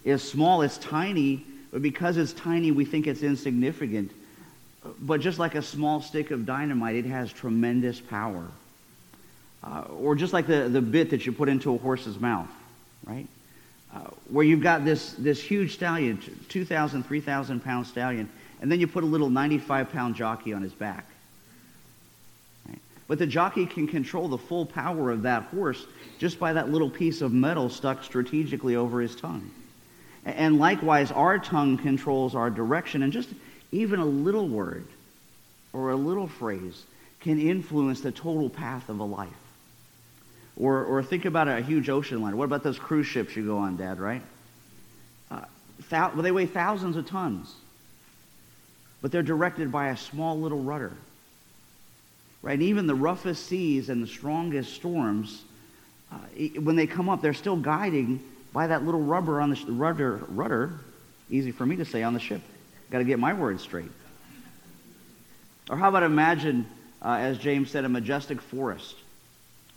is 0.04 0.22
small, 0.22 0.62
it's 0.62 0.78
tiny, 0.78 1.44
but 1.72 1.82
because 1.82 2.16
it's 2.16 2.32
tiny, 2.32 2.70
we 2.70 2.84
think 2.84 3.06
it's 3.06 3.22
insignificant. 3.22 4.12
But 5.00 5.20
just 5.20 5.38
like 5.38 5.54
a 5.54 5.62
small 5.62 6.00
stick 6.00 6.30
of 6.30 6.46
dynamite, 6.46 6.96
it 6.96 7.06
has 7.06 7.32
tremendous 7.32 8.00
power. 8.00 8.46
Uh, 9.62 9.82
or 10.00 10.14
just 10.14 10.32
like 10.32 10.46
the, 10.46 10.68
the 10.68 10.80
bit 10.80 11.10
that 11.10 11.26
you 11.26 11.32
put 11.32 11.48
into 11.48 11.74
a 11.74 11.78
horse's 11.78 12.18
mouth, 12.18 12.48
right? 13.04 13.26
Uh, 13.94 14.00
where 14.30 14.44
you've 14.44 14.62
got 14.62 14.84
this, 14.84 15.12
this 15.14 15.42
huge 15.42 15.74
stallion, 15.74 16.20
2,000, 16.48 17.02
3,000 17.02 17.64
pound 17.64 17.86
stallion, 17.86 18.28
and 18.60 18.70
then 18.70 18.80
you 18.80 18.86
put 18.86 19.02
a 19.02 19.06
little 19.06 19.30
95 19.30 19.90
pound 19.90 20.14
jockey 20.14 20.52
on 20.52 20.62
his 20.62 20.72
back. 20.72 21.06
Right? 22.68 22.78
But 23.08 23.18
the 23.18 23.26
jockey 23.26 23.66
can 23.66 23.86
control 23.86 24.28
the 24.28 24.38
full 24.38 24.66
power 24.66 25.10
of 25.10 25.22
that 25.22 25.44
horse 25.44 25.86
just 26.18 26.38
by 26.38 26.52
that 26.52 26.70
little 26.70 26.90
piece 26.90 27.20
of 27.20 27.32
metal 27.32 27.68
stuck 27.68 28.04
strategically 28.04 28.76
over 28.76 29.00
his 29.00 29.16
tongue. 29.16 29.50
And 30.24 30.58
likewise, 30.58 31.10
our 31.10 31.38
tongue 31.38 31.78
controls 31.78 32.34
our 32.34 32.50
direction, 32.50 33.02
and 33.02 33.12
just 33.12 33.30
even 33.72 34.00
a 34.00 34.04
little 34.04 34.48
word 34.48 34.86
or 35.72 35.90
a 35.90 35.96
little 35.96 36.26
phrase 36.26 36.84
can 37.20 37.40
influence 37.40 38.00
the 38.00 38.12
total 38.12 38.48
path 38.48 38.88
of 38.88 39.00
a 39.00 39.04
life. 39.04 39.28
Or, 40.56 40.84
or 40.84 41.02
think 41.02 41.24
about 41.24 41.46
a 41.46 41.60
huge 41.60 41.88
ocean 41.88 42.20
liner. 42.20 42.36
What 42.36 42.44
about 42.44 42.62
those 42.62 42.78
cruise 42.78 43.06
ships 43.06 43.36
you 43.36 43.44
go 43.46 43.58
on, 43.58 43.76
Dad, 43.76 44.00
right? 44.00 44.22
Uh, 45.30 45.42
thou- 45.88 46.12
well, 46.12 46.22
they 46.22 46.32
weigh 46.32 46.46
thousands 46.46 46.96
of 46.96 47.06
tons, 47.06 47.54
but 49.00 49.12
they're 49.12 49.22
directed 49.22 49.70
by 49.70 49.88
a 49.88 49.96
small 49.96 50.38
little 50.40 50.62
rudder. 50.62 50.92
Right? 52.42 52.54
And 52.54 52.62
even 52.62 52.86
the 52.86 52.94
roughest 52.94 53.46
seas 53.46 53.88
and 53.88 54.02
the 54.02 54.06
strongest 54.06 54.72
storms, 54.74 55.42
uh, 56.10 56.16
when 56.60 56.76
they 56.76 56.86
come 56.86 57.08
up, 57.08 57.20
they're 57.20 57.34
still 57.34 57.56
guiding 57.56 58.20
by 58.52 58.68
that 58.68 58.84
little 58.84 59.02
rubber 59.02 59.40
on 59.40 59.50
the 59.50 59.56
sh- 59.56 59.64
rudder, 59.66 60.24
rudder, 60.28 60.72
easy 61.30 61.52
for 61.52 61.66
me 61.66 61.76
to 61.76 61.84
say, 61.84 62.02
on 62.02 62.14
the 62.14 62.20
ship. 62.20 62.40
Got 62.90 62.98
to 62.98 63.04
get 63.04 63.18
my 63.18 63.34
words 63.34 63.62
straight. 63.62 63.90
Or 65.68 65.76
how 65.76 65.88
about 65.88 66.02
imagine, 66.02 66.66
uh, 67.02 67.16
as 67.20 67.38
James 67.38 67.70
said, 67.70 67.84
a 67.84 67.88
majestic 67.88 68.40
forest 68.40 68.96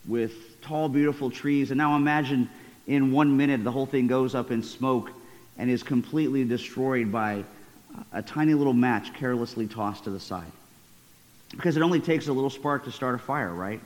with 0.08 0.62
tall, 0.62 0.88
beautiful 0.89 1.30
trees. 1.30 1.72
And 1.72 1.77
now 1.77 1.96
imagine 1.96 2.50
in 2.88 3.12
one 3.12 3.36
minute 3.36 3.63
the 3.63 3.72
whole 3.72 3.86
thing 3.86 4.08
goes 4.08 4.34
up 4.34 4.51
in 4.51 4.63
smoke 4.63 5.12
and 5.58 5.70
is 5.70 5.84
completely 5.84 6.44
destroyed 6.46 7.12
by 7.12 7.44
a 8.13 8.22
tiny 8.22 8.53
little 8.53 8.74
match 8.74 9.13
carelessly 9.13 9.68
tossed 9.68 10.06
to 10.06 10.10
the 10.10 10.20
side. 10.20 10.51
Because 11.51 11.75
it 11.75 11.84
only 11.84 12.00
takes 12.00 12.30
a 12.30 12.34
little 12.34 12.50
spark 12.50 12.86
to 12.86 12.91
start 12.91 13.15
a 13.15 13.18
fire, 13.18 13.53
right? 13.53 13.82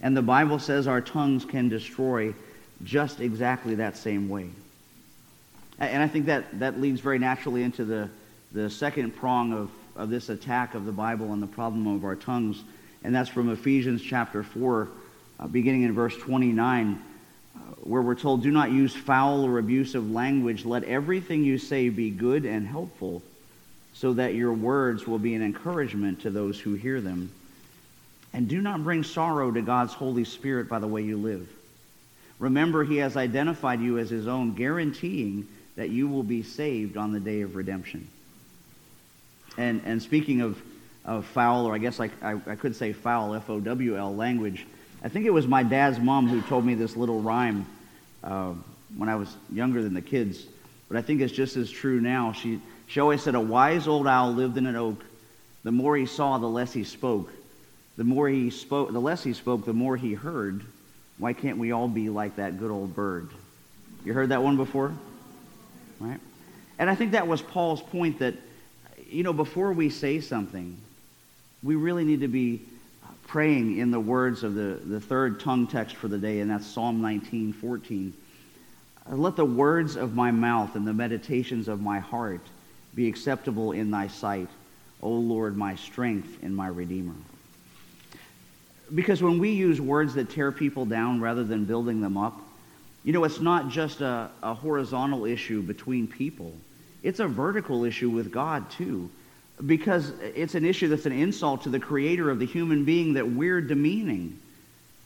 And 0.00 0.16
the 0.16 0.22
Bible 0.22 0.58
says 0.58 0.86
our 0.86 1.02
tongues 1.02 1.44
can 1.44 1.68
destroy 1.68 2.34
just 2.82 3.20
exactly 3.20 3.74
that 3.76 3.96
same 3.96 4.28
way. 4.28 4.48
And 5.78 6.02
I 6.02 6.08
think 6.08 6.26
that, 6.26 6.58
that 6.60 6.80
leads 6.80 7.00
very 7.00 7.18
naturally 7.18 7.62
into 7.62 7.84
the, 7.84 8.08
the 8.54 8.70
second 8.70 9.10
prong 9.16 9.52
of, 9.52 9.70
of 9.96 10.10
this 10.10 10.28
attack 10.28 10.76
of 10.76 10.86
the 10.86 10.92
Bible 10.92 11.32
and 11.32 11.42
the 11.42 11.46
problem 11.46 11.88
of 11.88 12.04
our 12.04 12.14
tongues. 12.14 12.62
And 13.02 13.12
that's 13.12 13.28
from 13.28 13.50
Ephesians 13.50 14.00
chapter 14.00 14.44
4, 14.44 14.88
uh, 15.40 15.46
beginning 15.48 15.82
in 15.82 15.92
verse 15.92 16.16
29, 16.16 17.02
uh, 17.56 17.58
where 17.82 18.00
we're 18.00 18.14
told, 18.14 18.44
Do 18.44 18.52
not 18.52 18.70
use 18.70 18.94
foul 18.94 19.44
or 19.44 19.58
abusive 19.58 20.08
language. 20.08 20.64
Let 20.64 20.84
everything 20.84 21.42
you 21.42 21.58
say 21.58 21.88
be 21.88 22.10
good 22.10 22.44
and 22.44 22.64
helpful, 22.64 23.22
so 23.92 24.12
that 24.14 24.34
your 24.34 24.52
words 24.52 25.04
will 25.04 25.18
be 25.18 25.34
an 25.34 25.42
encouragement 25.42 26.20
to 26.20 26.30
those 26.30 26.58
who 26.58 26.74
hear 26.74 27.00
them. 27.00 27.32
And 28.32 28.48
do 28.48 28.62
not 28.62 28.84
bring 28.84 29.02
sorrow 29.02 29.50
to 29.50 29.62
God's 29.62 29.92
Holy 29.92 30.24
Spirit 30.24 30.68
by 30.68 30.78
the 30.78 30.88
way 30.88 31.02
you 31.02 31.16
live. 31.16 31.48
Remember, 32.38 32.84
He 32.84 32.98
has 32.98 33.16
identified 33.16 33.80
you 33.80 33.98
as 33.98 34.10
His 34.10 34.28
own, 34.28 34.54
guaranteeing 34.54 35.48
that 35.74 35.90
you 35.90 36.06
will 36.06 36.22
be 36.22 36.44
saved 36.44 36.96
on 36.96 37.12
the 37.12 37.20
day 37.20 37.40
of 37.40 37.56
redemption. 37.56 38.08
And, 39.56 39.82
and 39.84 40.02
speaking 40.02 40.40
of, 40.40 40.60
of 41.04 41.24
foul, 41.26 41.66
or 41.66 41.74
I 41.74 41.78
guess 41.78 41.98
like 41.98 42.10
I, 42.22 42.40
I 42.46 42.56
could 42.56 42.74
say 42.74 42.92
foul, 42.92 43.34
F 43.34 43.48
O 43.50 43.60
W 43.60 43.96
L 43.96 44.14
language, 44.14 44.66
I 45.02 45.08
think 45.08 45.26
it 45.26 45.30
was 45.30 45.46
my 45.46 45.62
dad's 45.62 45.98
mom 45.98 46.28
who 46.28 46.40
told 46.42 46.64
me 46.64 46.74
this 46.74 46.96
little 46.96 47.20
rhyme 47.20 47.66
uh, 48.22 48.54
when 48.96 49.08
I 49.08 49.16
was 49.16 49.34
younger 49.52 49.82
than 49.82 49.94
the 49.94 50.02
kids, 50.02 50.46
but 50.88 50.96
I 50.96 51.02
think 51.02 51.20
it's 51.20 51.32
just 51.32 51.56
as 51.56 51.70
true 51.70 52.00
now. 52.00 52.32
She, 52.32 52.60
she 52.86 53.00
always 53.00 53.22
said, 53.22 53.34
A 53.34 53.40
wise 53.40 53.86
old 53.86 54.06
owl 54.06 54.32
lived 54.32 54.56
in 54.56 54.66
an 54.66 54.76
oak. 54.76 55.02
The 55.62 55.72
more 55.72 55.96
he 55.96 56.06
saw, 56.06 56.38
the 56.38 56.46
less 56.46 56.72
he 56.72 56.84
spoke. 56.84 57.30
The 57.96 58.04
more 58.04 58.28
he 58.28 58.50
spoke, 58.50 58.92
the 58.92 59.00
less 59.00 59.22
he 59.22 59.32
spoke, 59.34 59.64
the 59.64 59.72
more 59.72 59.96
he 59.96 60.14
heard. 60.14 60.62
Why 61.18 61.32
can't 61.32 61.58
we 61.58 61.72
all 61.72 61.88
be 61.88 62.08
like 62.08 62.36
that 62.36 62.58
good 62.58 62.70
old 62.70 62.94
bird? 62.94 63.28
You 64.04 64.12
heard 64.12 64.30
that 64.30 64.42
one 64.42 64.56
before? 64.56 64.92
Right? 66.00 66.20
And 66.78 66.90
I 66.90 66.94
think 66.94 67.12
that 67.12 67.26
was 67.26 67.40
Paul's 67.40 67.80
point 67.80 68.18
that, 68.18 68.34
you 69.08 69.22
know, 69.22 69.32
before 69.32 69.72
we 69.72 69.90
say 69.90 70.20
something, 70.20 70.76
we 71.62 71.76
really 71.76 72.04
need 72.04 72.20
to 72.20 72.28
be 72.28 72.62
praying 73.26 73.78
in 73.78 73.90
the 73.90 74.00
words 74.00 74.42
of 74.42 74.54
the, 74.54 74.80
the 74.84 75.00
third 75.00 75.40
tongue 75.40 75.66
text 75.66 75.96
for 75.96 76.08
the 76.08 76.18
day, 76.18 76.40
and 76.40 76.50
that's 76.50 76.66
Psalm 76.66 77.00
19, 77.00 77.52
14. 77.52 78.12
Let 79.10 79.36
the 79.36 79.44
words 79.44 79.96
of 79.96 80.14
my 80.14 80.30
mouth 80.30 80.76
and 80.76 80.86
the 80.86 80.92
meditations 80.92 81.68
of 81.68 81.80
my 81.80 81.98
heart 81.98 82.40
be 82.94 83.08
acceptable 83.08 83.72
in 83.72 83.90
thy 83.90 84.08
sight, 84.08 84.48
O 85.02 85.10
Lord, 85.10 85.56
my 85.56 85.74
strength 85.74 86.38
and 86.42 86.54
my 86.54 86.68
redeemer. 86.68 87.14
Because 88.94 89.22
when 89.22 89.38
we 89.38 89.50
use 89.50 89.80
words 89.80 90.14
that 90.14 90.30
tear 90.30 90.52
people 90.52 90.84
down 90.84 91.20
rather 91.20 91.44
than 91.44 91.64
building 91.64 92.00
them 92.00 92.16
up, 92.16 92.40
you 93.02 93.12
know, 93.12 93.24
it's 93.24 93.40
not 93.40 93.68
just 93.68 94.00
a, 94.00 94.30
a 94.42 94.54
horizontal 94.54 95.26
issue 95.26 95.62
between 95.62 96.06
people. 96.06 96.54
It's 97.04 97.20
a 97.20 97.28
vertical 97.28 97.84
issue 97.84 98.10
with 98.10 98.32
God, 98.32 98.68
too. 98.70 99.10
Because 99.64 100.10
it's 100.34 100.56
an 100.56 100.64
issue 100.64 100.88
that's 100.88 101.06
an 101.06 101.12
insult 101.12 101.62
to 101.62 101.68
the 101.68 101.78
creator 101.78 102.30
of 102.30 102.40
the 102.40 102.46
human 102.46 102.84
being 102.84 103.14
that 103.14 103.30
we're 103.30 103.60
demeaning, 103.60 104.36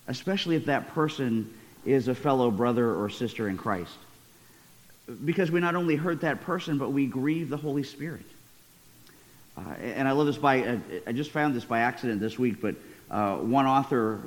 especially 0.06 0.56
if 0.56 0.64
that 0.66 0.94
person 0.94 1.52
is 1.84 2.08
a 2.08 2.14
fellow 2.14 2.50
brother 2.50 2.94
or 2.94 3.10
sister 3.10 3.48
in 3.48 3.58
Christ. 3.58 3.96
Because 5.24 5.50
we 5.50 5.60
not 5.60 5.74
only 5.74 5.96
hurt 5.96 6.22
that 6.22 6.40
person, 6.42 6.78
but 6.78 6.92
we 6.92 7.06
grieve 7.06 7.50
the 7.50 7.56
Holy 7.56 7.82
Spirit. 7.82 8.24
Uh, 9.56 9.74
and 9.82 10.06
I 10.06 10.12
love 10.12 10.26
this 10.26 10.38
by, 10.38 10.62
uh, 10.62 10.78
I 11.06 11.12
just 11.12 11.30
found 11.30 11.54
this 11.54 11.64
by 11.64 11.80
accident 11.80 12.20
this 12.20 12.38
week, 12.38 12.60
but 12.62 12.76
uh, 13.10 13.36
one 13.36 13.66
author 13.66 14.20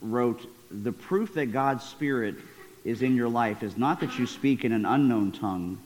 wrote, 0.00 0.48
The 0.70 0.92
proof 0.92 1.34
that 1.34 1.46
God's 1.46 1.84
Spirit 1.84 2.36
is 2.84 3.02
in 3.02 3.14
your 3.14 3.28
life 3.28 3.62
is 3.62 3.76
not 3.76 4.00
that 4.00 4.18
you 4.18 4.26
speak 4.26 4.64
in 4.64 4.72
an 4.72 4.86
unknown 4.86 5.32
tongue, 5.32 5.78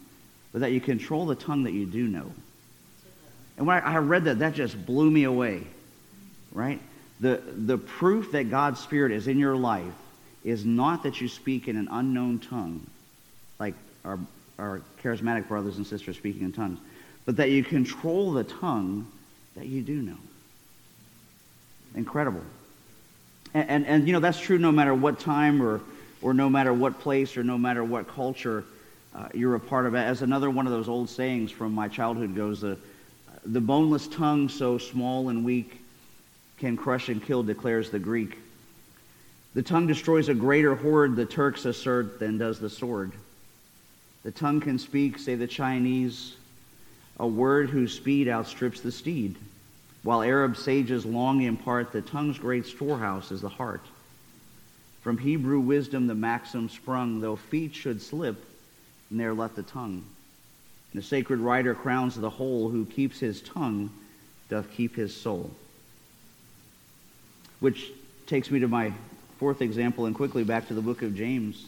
but 0.55 0.61
that 0.61 0.71
you 0.71 0.81
control 0.81 1.27
the 1.27 1.35
tongue 1.35 1.65
that 1.65 1.73
you 1.73 1.85
do 1.85 2.07
know. 2.07 2.31
And 3.57 3.67
when 3.67 3.77
I, 3.83 3.95
I 3.95 3.99
read 3.99 4.25
that, 4.27 4.39
that 4.39 4.55
just 4.55 4.87
blew 4.87 5.11
me 5.11 5.25
away, 5.25 5.65
right? 6.53 6.81
The, 7.19 7.43
the 7.45 7.77
proof 7.77 8.31
that 8.33 8.51
God's 8.51 8.79
Spirit 8.79 9.11
is 9.11 9.27
in 9.27 9.41
your 9.41 9.57
life 9.57 9.83
is 10.45 10.65
not 10.65 11.03
that 11.03 11.21
you 11.21 11.27
speak 11.27 11.67
in 11.67 11.77
an 11.77 11.89
unknown 11.91 12.39
tongue, 12.39 12.87
like 13.59 13.75
our, 14.05 14.21
our 14.57 14.81
charismatic 15.03 15.49
brothers 15.49 15.77
and 15.77 15.85
sisters 15.85 16.17
speaking 16.17 16.43
in 16.43 16.53
tongues, 16.53 16.79
but 17.25 17.37
that 17.39 17.51
you 17.51 17.65
control 17.65 18.31
the 18.31 18.45
tongue 18.45 19.09
that 19.57 19.67
you 19.67 19.83
do 19.83 19.95
know. 20.03 20.19
Incredible. 21.97 22.43
And, 23.55 23.69
and, 23.69 23.87
and, 23.87 24.07
you 24.07 24.13
know, 24.13 24.21
that's 24.21 24.39
true 24.39 24.59
no 24.59 24.71
matter 24.71 24.95
what 24.95 25.19
time 25.19 25.61
or, 25.61 25.81
or 26.23 26.33
no 26.33 26.49
matter 26.49 26.73
what 26.73 27.01
place 27.01 27.37
or 27.37 27.43
no 27.43 27.59
matter 27.59 27.83
what 27.83 28.07
culture 28.07 28.65
uh, 29.15 29.29
you're 29.33 29.55
a 29.55 29.61
part 29.61 29.87
of. 29.87 29.95
It. 29.95 29.99
As 29.99 30.23
another 30.23 30.51
one 30.51 30.67
of 30.67 30.73
those 30.73 30.89
old 30.89 31.09
sayings 31.09 31.51
from 31.51 31.73
my 31.73 31.89
childhood 31.89 32.35
goes, 32.35 32.61
the, 32.61 32.77
the 33.47 33.61
boneless 33.61 34.09
tongue 34.09 34.49
so 34.49 34.79
small 34.79 35.29
and 35.29 35.45
weak 35.45 35.81
can 36.59 36.77
crush 36.77 37.09
and 37.09 37.23
kill, 37.23 37.43
declares 37.43 37.91
the 37.91 37.99
Greek. 37.99 38.39
The 39.55 39.63
tongue 39.63 39.87
destroys 39.87 40.29
a 40.29 40.35
greater 40.35 40.75
horde, 40.75 41.15
the 41.15 41.27
Turks 41.27 41.65
assert, 41.65 42.19
than 42.19 42.39
does 42.39 42.59
the 42.59 42.71
sword. 42.71 43.13
The 44.25 44.33
tongue 44.33 44.61
can 44.61 44.79
speak, 44.79 45.19
say 45.19 45.37
the 45.37 45.47
Chinese, 45.47 46.35
a 47.19 47.27
word 47.27 47.71
whose 47.71 47.95
speed 47.95 48.29
outstrips 48.29 48.81
the 48.81 48.91
steed. 48.91 49.37
While 50.03 50.23
Arab 50.23 50.57
sages 50.57 51.07
long 51.07 51.43
impart 51.43 51.93
the 51.93 52.03
tongue's 52.03 52.39
great 52.39 52.67
storehouse 52.67 53.31
is 53.31 53.43
the 53.43 53.49
heart. 53.49 53.83
From 55.03 55.19
Hebrew 55.19 55.61
wisdom 55.61 56.07
the 56.07 56.15
maxim 56.15 56.69
sprung, 56.69 57.21
though 57.21 57.37
feet 57.37 57.75
should 57.75 58.03
slip, 58.03 58.45
ne'er 59.15 59.35
let 59.35 59.57
the 59.57 59.63
tongue. 59.63 60.05
The 60.95 61.03
sacred 61.03 61.41
writer 61.41 61.75
crowns 61.75 62.15
the 62.15 62.31
whole 62.31 62.69
who 62.69 62.85
keeps 62.85 63.19
his 63.19 63.43
tongue 63.43 63.91
doth 64.49 64.71
keep 64.71 64.95
his 64.95 65.15
soul. 65.15 65.51
Which 67.61 67.91
takes 68.27 68.51
me 68.51 68.61
to 68.61 68.69
my 68.69 68.93
fourth 69.39 69.61
example 69.61 70.07
and 70.07 70.15
quickly 70.15 70.45
back 70.45 70.69
to 70.69 70.75
the 70.75 70.81
book 70.81 71.03
of 71.03 71.15
James. 71.17 71.67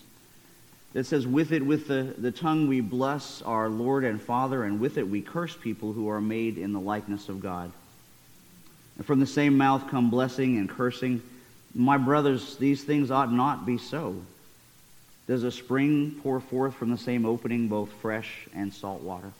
That 0.93 1.05
says, 1.05 1.27
With 1.27 1.53
it, 1.53 1.65
with 1.65 1.89
the, 1.89 2.15
the 2.17 2.31
tongue 2.31 2.69
we 2.69 2.81
bless 2.81 3.43
our 3.43 3.69
Lord 3.69 4.05
and 4.05 4.21
Father, 4.21 4.65
and 4.65 4.81
with 4.81 4.97
it 4.97 5.09
we 5.09 5.21
curse 5.21 5.57
people 5.57 5.93
who 5.93 6.09
are 6.09 6.21
made 6.21 6.57
in 6.57 6.73
the 6.73 6.81
likeness 6.81 7.29
of 7.29 7.41
God. 7.41 7.73
And 8.97 9.05
from 9.05 9.21
the 9.21 9.27
same 9.27 9.59
mouth 9.59 9.89
come 9.91 10.09
blessing 10.09 10.57
and 10.57 10.69
cursing. 10.69 11.21
My 11.75 11.99
brothers, 11.99 12.57
these 12.57 12.83
things 12.85 13.11
ought 13.11 13.33
not 13.33 13.67
be 13.67 13.77
so. 13.77 14.23
Does 15.27 15.43
a 15.43 15.51
spring 15.51 16.21
pour 16.23 16.41
forth 16.41 16.75
from 16.75 16.91
the 16.91 16.99
same 16.99 17.27
opening 17.27 17.69
both 17.69 17.91
fresh 18.01 18.47
and 18.55 18.73
salt 18.73 19.03
water? 19.03 19.33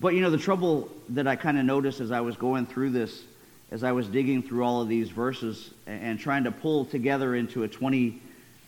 But 0.00 0.14
you 0.14 0.20
know, 0.20 0.30
the 0.30 0.38
trouble 0.38 0.88
that 1.10 1.26
I 1.26 1.34
kind 1.34 1.58
of 1.58 1.64
noticed 1.64 2.00
as 2.00 2.12
I 2.12 2.20
was 2.20 2.36
going 2.36 2.66
through 2.66 2.90
this, 2.90 3.24
as 3.72 3.82
I 3.82 3.92
was 3.92 4.06
digging 4.06 4.42
through 4.42 4.62
all 4.62 4.80
of 4.80 4.88
these 4.88 5.10
verses 5.10 5.70
and 5.86 6.18
trying 6.18 6.44
to 6.44 6.52
pull 6.52 6.84
together 6.84 7.34
into 7.34 7.64
a 7.64 7.68
20 7.68 8.22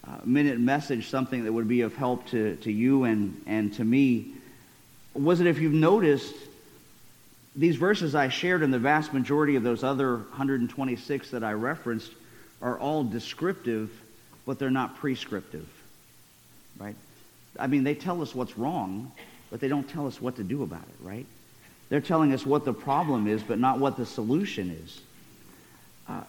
uh, 0.07 0.17
minute 0.25 0.59
message 0.59 1.09
something 1.09 1.45
that 1.45 1.53
would 1.53 1.69
be 1.69 1.83
of 1.83 1.95
help 1.95 2.27
to, 2.29 2.57
to 2.57 2.73
you 2.73 3.05
and, 3.05 3.41
and 3.47 3.73
to 3.75 3.85
me, 3.85 4.33
was 5.15 5.39
that 5.39 5.47
if 5.47 5.59
you've 5.59 5.73
noticed, 5.73 6.35
these 7.55 7.77
verses 7.77 8.15
I 8.15 8.29
shared 8.29 8.63
and 8.63 8.73
the 8.73 8.79
vast 8.79 9.13
majority 9.13 9.57
of 9.57 9.63
those 9.63 9.85
other 9.85 10.17
126 10.17 11.31
that 11.31 11.45
I 11.45 11.53
referenced 11.53 12.13
are 12.63 12.79
all 12.79 13.05
descriptive, 13.05 13.91
but 14.47 14.59
they're 14.59 14.71
not 14.71 14.97
prescriptive. 14.97 15.69
Right? 16.79 16.97
I 17.59 17.67
mean, 17.67 17.85
they 17.85 17.95
tell 17.95 18.23
us 18.23 18.35
what's 18.35 18.57
wrong, 18.57 19.13
but 19.51 19.61
they 19.61 19.69
don't 19.69 19.89
tell 19.89 20.07
us 20.07 20.21
what 20.21 20.37
to 20.37 20.45
do 20.45 20.63
about 20.63 20.83
it, 20.83 21.05
right? 21.05 21.27
They're 21.89 22.01
telling 22.01 22.33
us 22.33 22.47
what 22.47 22.65
the 22.65 22.73
problem 22.73 23.27
is, 23.27 23.43
but 23.43 23.59
not 23.59 23.79
what 23.81 23.97
the 23.97 24.07
solution 24.07 24.71
is. 24.85 25.01
Uh, 26.09 26.23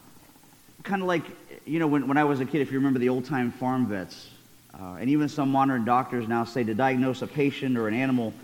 kind 0.82 1.02
of 1.02 1.08
like, 1.08 1.22
you 1.64 1.78
know, 1.78 1.86
when, 1.86 2.08
when 2.08 2.16
I 2.16 2.24
was 2.24 2.40
a 2.40 2.44
kid, 2.44 2.60
if 2.60 2.72
you 2.72 2.78
remember 2.78 2.98
the 2.98 3.08
old 3.08 3.24
time 3.24 3.52
farm 3.52 3.86
vets, 3.86 4.28
uh, 4.74 4.96
and 4.98 5.08
even 5.08 5.28
some 5.28 5.50
modern 5.50 5.84
doctors 5.84 6.26
now 6.26 6.44
say 6.44 6.64
to 6.64 6.74
diagnose 6.74 7.22
a 7.22 7.26
patient 7.26 7.76
or 7.76 7.88
an 7.88 7.94
animal, 7.94 8.34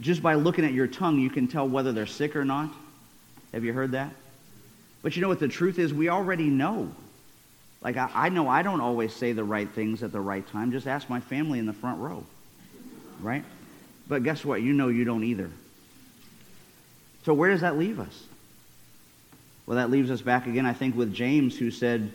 just 0.00 0.22
by 0.22 0.34
looking 0.34 0.64
at 0.64 0.72
your 0.72 0.86
tongue, 0.86 1.18
you 1.18 1.30
can 1.30 1.46
tell 1.46 1.68
whether 1.68 1.92
they're 1.92 2.06
sick 2.06 2.34
or 2.34 2.44
not. 2.44 2.70
Have 3.52 3.64
you 3.64 3.72
heard 3.72 3.92
that? 3.92 4.10
But 5.02 5.14
you 5.14 5.22
know 5.22 5.28
what 5.28 5.38
the 5.38 5.48
truth 5.48 5.78
is? 5.78 5.94
We 5.94 6.08
already 6.08 6.46
know. 6.46 6.90
Like, 7.86 7.98
I, 7.98 8.10
I 8.12 8.28
know 8.30 8.48
I 8.48 8.62
don't 8.62 8.80
always 8.80 9.14
say 9.14 9.30
the 9.30 9.44
right 9.44 9.70
things 9.70 10.02
at 10.02 10.10
the 10.10 10.20
right 10.20 10.44
time. 10.48 10.72
Just 10.72 10.88
ask 10.88 11.08
my 11.08 11.20
family 11.20 11.60
in 11.60 11.66
the 11.66 11.72
front 11.72 12.00
row. 12.00 12.24
Right? 13.20 13.44
But 14.08 14.24
guess 14.24 14.44
what? 14.44 14.60
You 14.60 14.72
know 14.72 14.88
you 14.88 15.04
don't 15.04 15.22
either. 15.22 15.48
So, 17.24 17.32
where 17.32 17.48
does 17.48 17.60
that 17.60 17.78
leave 17.78 18.00
us? 18.00 18.24
Well, 19.66 19.76
that 19.76 19.92
leaves 19.92 20.10
us 20.10 20.20
back 20.20 20.48
again, 20.48 20.66
I 20.66 20.72
think, 20.72 20.96
with 20.96 21.14
James, 21.14 21.56
who 21.56 21.70
said, 21.70 22.12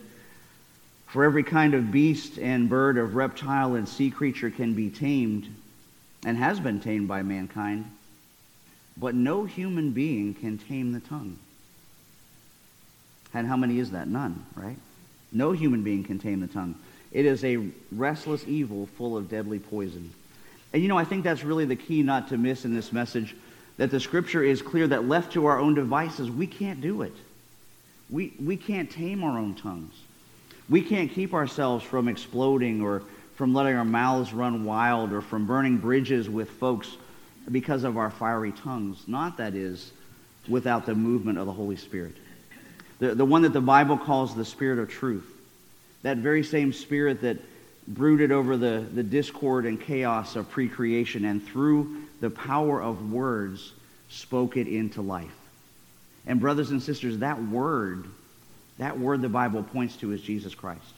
For 1.07 1.23
every 1.23 1.43
kind 1.43 1.73
of 1.73 1.89
beast 1.89 2.37
and 2.37 2.67
bird, 2.67 2.97
of 2.97 3.15
reptile 3.15 3.75
and 3.75 3.87
sea 3.87 4.11
creature 4.11 4.49
can 4.49 4.73
be 4.73 4.89
tamed 4.89 5.47
and 6.25 6.37
has 6.37 6.59
been 6.59 6.81
tamed 6.81 7.07
by 7.07 7.21
mankind, 7.21 7.89
but 8.97 9.15
no 9.15 9.45
human 9.45 9.91
being 9.91 10.33
can 10.33 10.57
tame 10.57 10.91
the 10.91 10.99
tongue. 10.99 11.39
And 13.33 13.47
how 13.47 13.55
many 13.55 13.79
is 13.79 13.91
that? 13.91 14.09
None, 14.09 14.45
right? 14.53 14.77
No 15.31 15.51
human 15.51 15.83
being 15.83 16.03
can 16.03 16.19
tame 16.19 16.41
the 16.41 16.47
tongue. 16.47 16.75
It 17.11 17.25
is 17.25 17.43
a 17.43 17.67
restless 17.91 18.45
evil 18.47 18.87
full 18.97 19.17
of 19.17 19.29
deadly 19.29 19.59
poison. 19.59 20.11
And 20.73 20.81
you 20.81 20.87
know, 20.87 20.97
I 20.97 21.03
think 21.03 21.23
that's 21.23 21.43
really 21.43 21.65
the 21.65 21.75
key 21.75 22.03
not 22.03 22.29
to 22.29 22.37
miss 22.37 22.65
in 22.65 22.73
this 22.73 22.93
message 22.93 23.35
that 23.77 23.91
the 23.91 23.99
scripture 23.99 24.43
is 24.43 24.61
clear 24.61 24.87
that 24.87 25.07
left 25.07 25.33
to 25.33 25.45
our 25.45 25.59
own 25.59 25.73
devices, 25.73 26.29
we 26.29 26.47
can't 26.47 26.81
do 26.81 27.01
it. 27.01 27.13
We, 28.09 28.33
we 28.43 28.57
can't 28.57 28.89
tame 28.89 29.23
our 29.23 29.37
own 29.37 29.55
tongues. 29.55 29.93
We 30.69 30.81
can't 30.81 31.11
keep 31.11 31.33
ourselves 31.33 31.83
from 31.83 32.07
exploding 32.07 32.81
or 32.81 33.03
from 33.35 33.53
letting 33.53 33.75
our 33.75 33.85
mouths 33.85 34.33
run 34.33 34.65
wild 34.65 35.11
or 35.11 35.21
from 35.21 35.45
burning 35.45 35.77
bridges 35.77 36.29
with 36.29 36.49
folks 36.49 36.95
because 37.49 37.83
of 37.83 37.97
our 37.97 38.11
fiery 38.11 38.51
tongues. 38.51 39.03
Not, 39.07 39.37
that 39.37 39.55
is, 39.55 39.91
without 40.47 40.85
the 40.85 40.95
movement 40.95 41.39
of 41.39 41.45
the 41.45 41.51
Holy 41.51 41.75
Spirit 41.75 42.15
the, 43.01 43.15
the 43.15 43.25
one 43.25 43.41
that 43.41 43.51
the 43.51 43.59
Bible 43.59 43.97
calls 43.97 44.35
the 44.35 44.45
Spirit 44.45 44.77
of 44.77 44.87
truth. 44.87 45.25
That 46.03 46.17
very 46.17 46.43
same 46.43 46.71
Spirit 46.71 47.21
that 47.21 47.37
brooded 47.87 48.31
over 48.31 48.55
the, 48.55 48.85
the 48.93 49.01
discord 49.01 49.65
and 49.65 49.81
chaos 49.81 50.35
of 50.35 50.49
pre-creation 50.51 51.25
and 51.25 51.43
through 51.43 52.03
the 52.21 52.29
power 52.29 52.81
of 52.81 53.11
words 53.11 53.73
spoke 54.09 54.55
it 54.55 54.67
into 54.67 55.01
life. 55.01 55.33
And 56.27 56.39
brothers 56.39 56.69
and 56.69 56.81
sisters, 56.81 57.17
that 57.17 57.41
word, 57.43 58.05
that 58.77 58.99
word 58.99 59.23
the 59.23 59.29
Bible 59.29 59.63
points 59.63 59.95
to 59.97 60.11
is 60.11 60.21
Jesus 60.21 60.53
Christ. 60.53 60.93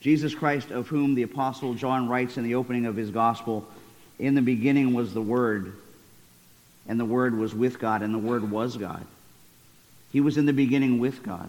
Jesus 0.00 0.34
Christ, 0.34 0.72
of 0.72 0.88
whom 0.88 1.14
the 1.14 1.22
Apostle 1.22 1.74
John 1.74 2.08
writes 2.08 2.36
in 2.36 2.42
the 2.42 2.56
opening 2.56 2.86
of 2.86 2.96
his 2.96 3.10
gospel, 3.10 3.64
in 4.18 4.34
the 4.34 4.42
beginning 4.42 4.92
was 4.92 5.14
the 5.14 5.22
Word, 5.22 5.72
and 6.88 6.98
the 6.98 7.04
Word 7.04 7.38
was 7.38 7.54
with 7.54 7.78
God, 7.78 8.02
and 8.02 8.12
the 8.12 8.18
Word 8.18 8.50
was 8.50 8.76
God. 8.76 9.06
He 10.12 10.20
was 10.20 10.36
in 10.36 10.46
the 10.46 10.52
beginning 10.52 10.98
with 10.98 11.22
God. 11.22 11.48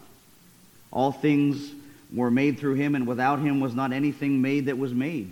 All 0.91 1.11
things 1.11 1.71
were 2.13 2.31
made 2.31 2.59
through 2.59 2.75
him, 2.75 2.95
and 2.95 3.05
without 3.05 3.39
him 3.39 3.59
was 3.59 3.75
not 3.75 3.91
anything 3.91 4.41
made 4.41 4.67
that 4.67 4.77
was 4.77 4.93
made. 4.93 5.31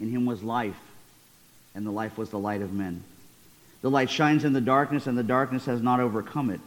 In 0.00 0.10
him 0.10 0.26
was 0.26 0.42
life, 0.42 0.78
and 1.74 1.86
the 1.86 1.90
life 1.90 2.18
was 2.18 2.30
the 2.30 2.38
light 2.38 2.62
of 2.62 2.72
men. 2.72 3.02
The 3.82 3.90
light 3.90 4.10
shines 4.10 4.44
in 4.44 4.52
the 4.52 4.60
darkness, 4.60 5.06
and 5.06 5.16
the 5.16 5.22
darkness 5.22 5.64
has 5.64 5.80
not 5.80 6.00
overcome 6.00 6.50
it. 6.50 6.60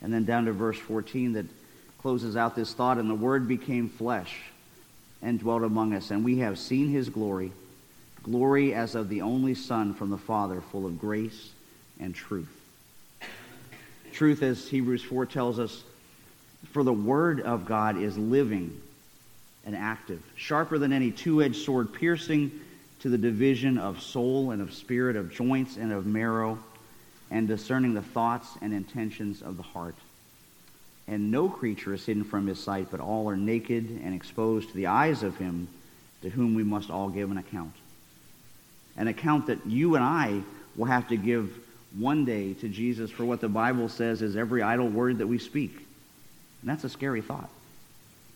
And 0.00 0.12
then 0.12 0.24
down 0.24 0.46
to 0.46 0.52
verse 0.52 0.78
14 0.78 1.34
that 1.34 1.46
closes 2.00 2.36
out 2.36 2.56
this 2.56 2.72
thought, 2.72 2.98
and 2.98 3.08
the 3.08 3.14
Word 3.14 3.46
became 3.46 3.88
flesh 3.88 4.36
and 5.22 5.38
dwelt 5.38 5.62
among 5.62 5.94
us, 5.94 6.10
and 6.10 6.24
we 6.24 6.38
have 6.38 6.58
seen 6.58 6.88
his 6.88 7.08
glory, 7.08 7.52
glory 8.24 8.74
as 8.74 8.96
of 8.96 9.08
the 9.08 9.22
only 9.22 9.54
Son 9.54 9.94
from 9.94 10.10
the 10.10 10.18
Father, 10.18 10.60
full 10.60 10.86
of 10.86 10.98
grace 10.98 11.50
and 12.00 12.12
truth. 12.14 12.61
Truth, 14.12 14.42
as 14.42 14.68
Hebrews 14.68 15.02
4 15.02 15.26
tells 15.26 15.58
us, 15.58 15.82
for 16.72 16.84
the 16.84 16.92
Word 16.92 17.40
of 17.40 17.64
God 17.64 17.96
is 17.96 18.16
living 18.16 18.80
and 19.64 19.74
active, 19.74 20.22
sharper 20.36 20.78
than 20.78 20.92
any 20.92 21.10
two 21.10 21.42
edged 21.42 21.56
sword, 21.56 21.92
piercing 21.92 22.52
to 23.00 23.08
the 23.08 23.18
division 23.18 23.78
of 23.78 24.02
soul 24.02 24.50
and 24.50 24.60
of 24.60 24.72
spirit, 24.72 25.16
of 25.16 25.32
joints 25.32 25.76
and 25.76 25.92
of 25.92 26.06
marrow, 26.06 26.58
and 27.30 27.48
discerning 27.48 27.94
the 27.94 28.02
thoughts 28.02 28.48
and 28.60 28.72
intentions 28.72 29.42
of 29.42 29.56
the 29.56 29.62
heart. 29.62 29.96
And 31.08 31.30
no 31.30 31.48
creature 31.48 31.94
is 31.94 32.04
hidden 32.04 32.24
from 32.24 32.46
his 32.46 32.62
sight, 32.62 32.88
but 32.90 33.00
all 33.00 33.28
are 33.28 33.36
naked 33.36 34.00
and 34.04 34.14
exposed 34.14 34.68
to 34.68 34.76
the 34.76 34.86
eyes 34.86 35.22
of 35.22 35.36
him 35.38 35.68
to 36.20 36.28
whom 36.28 36.54
we 36.54 36.62
must 36.62 36.90
all 36.90 37.08
give 37.08 37.30
an 37.30 37.38
account. 37.38 37.72
An 38.96 39.08
account 39.08 39.46
that 39.46 39.66
you 39.66 39.96
and 39.96 40.04
I 40.04 40.42
will 40.76 40.84
have 40.84 41.08
to 41.08 41.16
give 41.16 41.58
one 41.98 42.24
day 42.24 42.54
to 42.54 42.68
Jesus 42.68 43.10
for 43.10 43.24
what 43.24 43.40
the 43.40 43.48
Bible 43.48 43.88
says 43.88 44.22
is 44.22 44.36
every 44.36 44.62
idle 44.62 44.88
word 44.88 45.18
that 45.18 45.26
we 45.26 45.38
speak. 45.38 45.74
And 45.76 46.70
that's 46.70 46.84
a 46.84 46.88
scary 46.88 47.20
thought. 47.20 47.50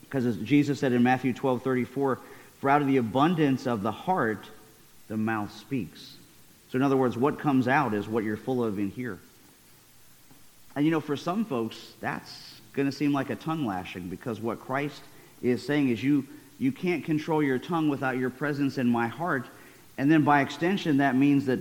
Because 0.02 0.26
as 0.26 0.36
Jesus 0.36 0.80
said 0.80 0.92
in 0.92 1.02
Matthew 1.02 1.32
12 1.32 1.62
34, 1.62 2.18
for 2.60 2.70
out 2.70 2.80
of 2.80 2.86
the 2.86 2.96
abundance 2.96 3.66
of 3.66 3.82
the 3.82 3.92
heart, 3.92 4.46
the 5.08 5.16
mouth 5.16 5.52
speaks. 5.56 6.16
So, 6.70 6.76
in 6.76 6.82
other 6.82 6.96
words, 6.96 7.16
what 7.16 7.38
comes 7.38 7.68
out 7.68 7.94
is 7.94 8.08
what 8.08 8.24
you're 8.24 8.36
full 8.36 8.64
of 8.64 8.78
in 8.78 8.90
here. 8.90 9.18
And 10.74 10.84
you 10.84 10.90
know, 10.90 11.00
for 11.00 11.16
some 11.16 11.44
folks, 11.44 11.94
that's 12.00 12.60
going 12.72 12.86
to 12.86 12.92
seem 12.92 13.12
like 13.12 13.30
a 13.30 13.36
tongue 13.36 13.66
lashing 13.66 14.08
because 14.08 14.40
what 14.40 14.60
Christ 14.60 15.00
is 15.42 15.64
saying 15.64 15.88
is 15.88 16.02
you, 16.02 16.26
you 16.58 16.72
can't 16.72 17.04
control 17.04 17.42
your 17.42 17.58
tongue 17.58 17.88
without 17.88 18.18
your 18.18 18.30
presence 18.30 18.78
in 18.78 18.86
my 18.86 19.06
heart. 19.06 19.46
And 19.96 20.10
then 20.10 20.22
by 20.22 20.42
extension, 20.42 20.98
that 20.98 21.16
means 21.16 21.46
that 21.46 21.60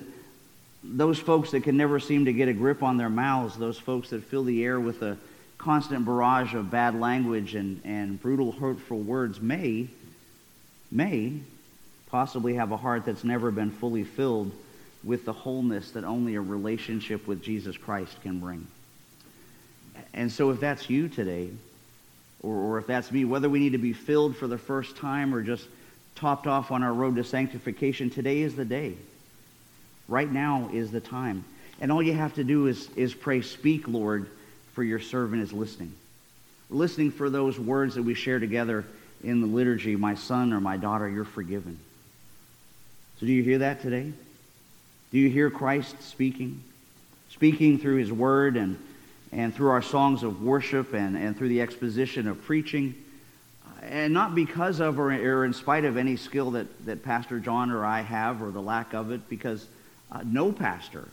those 0.91 1.19
folks 1.19 1.51
that 1.51 1.63
can 1.63 1.77
never 1.77 1.99
seem 1.99 2.25
to 2.25 2.33
get 2.33 2.47
a 2.47 2.53
grip 2.53 2.83
on 2.83 2.97
their 2.97 3.09
mouths, 3.09 3.57
those 3.57 3.77
folks 3.77 4.09
that 4.09 4.23
fill 4.23 4.43
the 4.43 4.63
air 4.63 4.79
with 4.79 5.01
a 5.01 5.17
constant 5.57 6.05
barrage 6.05 6.53
of 6.53 6.69
bad 6.69 6.99
language 6.99 7.55
and, 7.55 7.81
and 7.83 8.21
brutal, 8.21 8.51
hurtful 8.51 8.99
words 8.99 9.41
may, 9.41 9.87
may 10.91 11.33
possibly 12.07 12.53
have 12.55 12.71
a 12.71 12.77
heart 12.77 13.05
that's 13.05 13.23
never 13.23 13.51
been 13.51 13.71
fully 13.71 14.03
filled 14.03 14.51
with 15.03 15.25
the 15.25 15.33
wholeness 15.33 15.91
that 15.91 16.03
only 16.03 16.35
a 16.35 16.41
relationship 16.41 17.27
with 17.27 17.41
Jesus 17.41 17.77
Christ 17.77 18.21
can 18.21 18.39
bring. 18.39 18.65
And 20.13 20.31
so 20.31 20.49
if 20.51 20.59
that's 20.59 20.89
you 20.89 21.07
today, 21.07 21.49
or, 22.41 22.55
or 22.55 22.77
if 22.77 22.87
that's 22.87 23.11
me, 23.11 23.25
whether 23.25 23.49
we 23.49 23.59
need 23.59 23.73
to 23.73 23.77
be 23.77 23.93
filled 23.93 24.35
for 24.35 24.47
the 24.47 24.57
first 24.57 24.97
time 24.97 25.33
or 25.33 25.41
just 25.41 25.67
topped 26.15 26.47
off 26.47 26.71
on 26.71 26.83
our 26.83 26.93
road 26.93 27.15
to 27.15 27.23
sanctification, 27.23 28.09
today 28.09 28.41
is 28.41 28.55
the 28.55 28.65
day. 28.65 28.95
Right 30.07 30.31
now 30.31 30.69
is 30.71 30.91
the 30.91 31.01
time. 31.01 31.43
And 31.81 31.91
all 31.91 32.01
you 32.01 32.13
have 32.13 32.35
to 32.35 32.43
do 32.43 32.67
is, 32.67 32.89
is 32.95 33.13
pray, 33.13 33.41
Speak, 33.41 33.87
Lord, 33.87 34.29
for 34.73 34.83
your 34.83 34.99
servant 34.99 35.41
is 35.41 35.51
listening. 35.51 35.93
Listening 36.69 37.11
for 37.11 37.29
those 37.29 37.59
words 37.59 37.95
that 37.95 38.03
we 38.03 38.13
share 38.13 38.39
together 38.39 38.85
in 39.23 39.41
the 39.41 39.47
liturgy, 39.47 39.95
my 39.95 40.15
son 40.15 40.53
or 40.53 40.59
my 40.59 40.77
daughter, 40.77 41.09
you're 41.09 41.25
forgiven. 41.25 41.79
So 43.19 43.25
do 43.25 43.31
you 43.31 43.43
hear 43.43 43.59
that 43.59 43.81
today? 43.81 44.11
Do 45.11 45.17
you 45.17 45.29
hear 45.29 45.49
Christ 45.49 46.01
speaking? 46.01 46.63
Speaking 47.29 47.79
through 47.79 47.97
his 47.97 48.11
word 48.11 48.57
and, 48.57 48.77
and 49.31 49.53
through 49.53 49.69
our 49.69 49.81
songs 49.81 50.23
of 50.23 50.43
worship 50.43 50.93
and, 50.93 51.17
and 51.17 51.37
through 51.37 51.49
the 51.49 51.61
exposition 51.61 52.27
of 52.27 52.41
preaching. 52.43 52.95
Uh, 53.65 53.85
and 53.85 54.13
not 54.13 54.35
because 54.35 54.79
of 54.79 54.99
or, 54.99 55.11
or 55.11 55.45
in 55.45 55.53
spite 55.53 55.85
of 55.85 55.97
any 55.97 56.15
skill 56.15 56.51
that, 56.51 56.85
that 56.85 57.03
Pastor 57.03 57.39
John 57.39 57.71
or 57.71 57.85
I 57.85 58.01
have 58.01 58.41
or 58.41 58.51
the 58.51 58.61
lack 58.61 58.93
of 58.93 59.11
it, 59.11 59.27
because 59.29 59.65
uh, 60.11 60.21
no 60.23 60.51
pastor, 60.51 61.07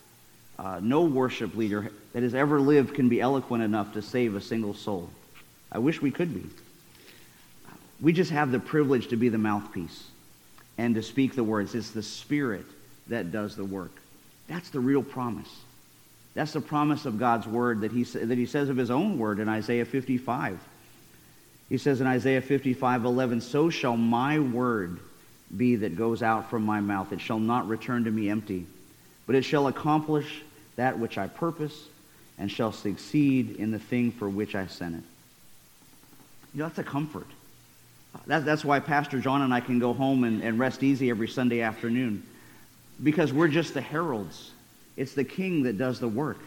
uh, 0.58 0.80
no 0.82 1.02
worship 1.02 1.56
leader 1.56 1.90
that 2.12 2.22
has 2.22 2.34
ever 2.34 2.60
lived 2.60 2.94
can 2.94 3.08
be 3.08 3.20
eloquent 3.20 3.62
enough 3.62 3.92
to 3.94 4.02
save 4.02 4.34
a 4.34 4.40
single 4.40 4.74
soul. 4.74 5.10
I 5.70 5.78
wish 5.78 6.02
we 6.02 6.10
could 6.10 6.34
be. 6.34 6.48
We 8.00 8.12
just 8.12 8.30
have 8.30 8.50
the 8.50 8.58
privilege 8.58 9.08
to 9.08 9.16
be 9.16 9.28
the 9.28 9.38
mouthpiece 9.38 10.04
and 10.76 10.94
to 10.94 11.02
speak 11.02 11.34
the 11.34 11.44
words. 11.44 11.74
It's 11.74 11.90
the 11.90 12.02
Spirit 12.02 12.66
that 13.08 13.32
does 13.32 13.56
the 13.56 13.64
work. 13.64 13.92
That's 14.48 14.70
the 14.70 14.80
real 14.80 15.02
promise. 15.02 15.48
That's 16.34 16.52
the 16.52 16.60
promise 16.60 17.06
of 17.06 17.18
God's 17.18 17.46
word 17.46 17.82
that 17.82 17.92
he, 17.92 18.04
that 18.04 18.38
he 18.38 18.46
says 18.46 18.68
of 18.68 18.76
his 18.76 18.90
own 18.90 19.18
word 19.18 19.38
in 19.38 19.48
Isaiah 19.48 19.84
55. 19.84 20.58
He 21.68 21.78
says 21.78 22.00
in 22.00 22.06
Isaiah 22.06 22.40
55, 22.40 23.04
11, 23.04 23.40
So 23.40 23.70
shall 23.70 23.96
my 23.96 24.38
word 24.38 24.98
be 25.56 25.76
that 25.76 25.96
goes 25.96 26.22
out 26.22 26.50
from 26.50 26.64
my 26.64 26.80
mouth. 26.80 27.12
It 27.12 27.20
shall 27.20 27.38
not 27.38 27.68
return 27.68 28.04
to 28.04 28.10
me 28.10 28.28
empty 28.28 28.66
but 29.26 29.34
it 29.34 29.42
shall 29.42 29.66
accomplish 29.66 30.42
that 30.76 30.98
which 30.98 31.18
I 31.18 31.26
purpose 31.26 31.88
and 32.38 32.50
shall 32.50 32.72
succeed 32.72 33.56
in 33.56 33.70
the 33.70 33.78
thing 33.78 34.10
for 34.10 34.28
which 34.28 34.54
I 34.54 34.66
sent 34.66 34.96
it. 34.96 35.04
You 36.54 36.60
know, 36.60 36.66
that's 36.66 36.78
a 36.78 36.84
comfort. 36.84 37.26
That, 38.26 38.44
that's 38.44 38.64
why 38.64 38.80
Pastor 38.80 39.20
John 39.20 39.42
and 39.42 39.54
I 39.54 39.60
can 39.60 39.78
go 39.78 39.92
home 39.92 40.24
and, 40.24 40.42
and 40.42 40.58
rest 40.58 40.82
easy 40.82 41.10
every 41.10 41.28
Sunday 41.28 41.60
afternoon. 41.62 42.22
Because 43.02 43.32
we're 43.32 43.48
just 43.48 43.74
the 43.74 43.80
heralds. 43.80 44.50
It's 44.96 45.14
the 45.14 45.24
king 45.24 45.62
that 45.62 45.78
does 45.78 45.98
the 45.98 46.08
work. 46.08 46.38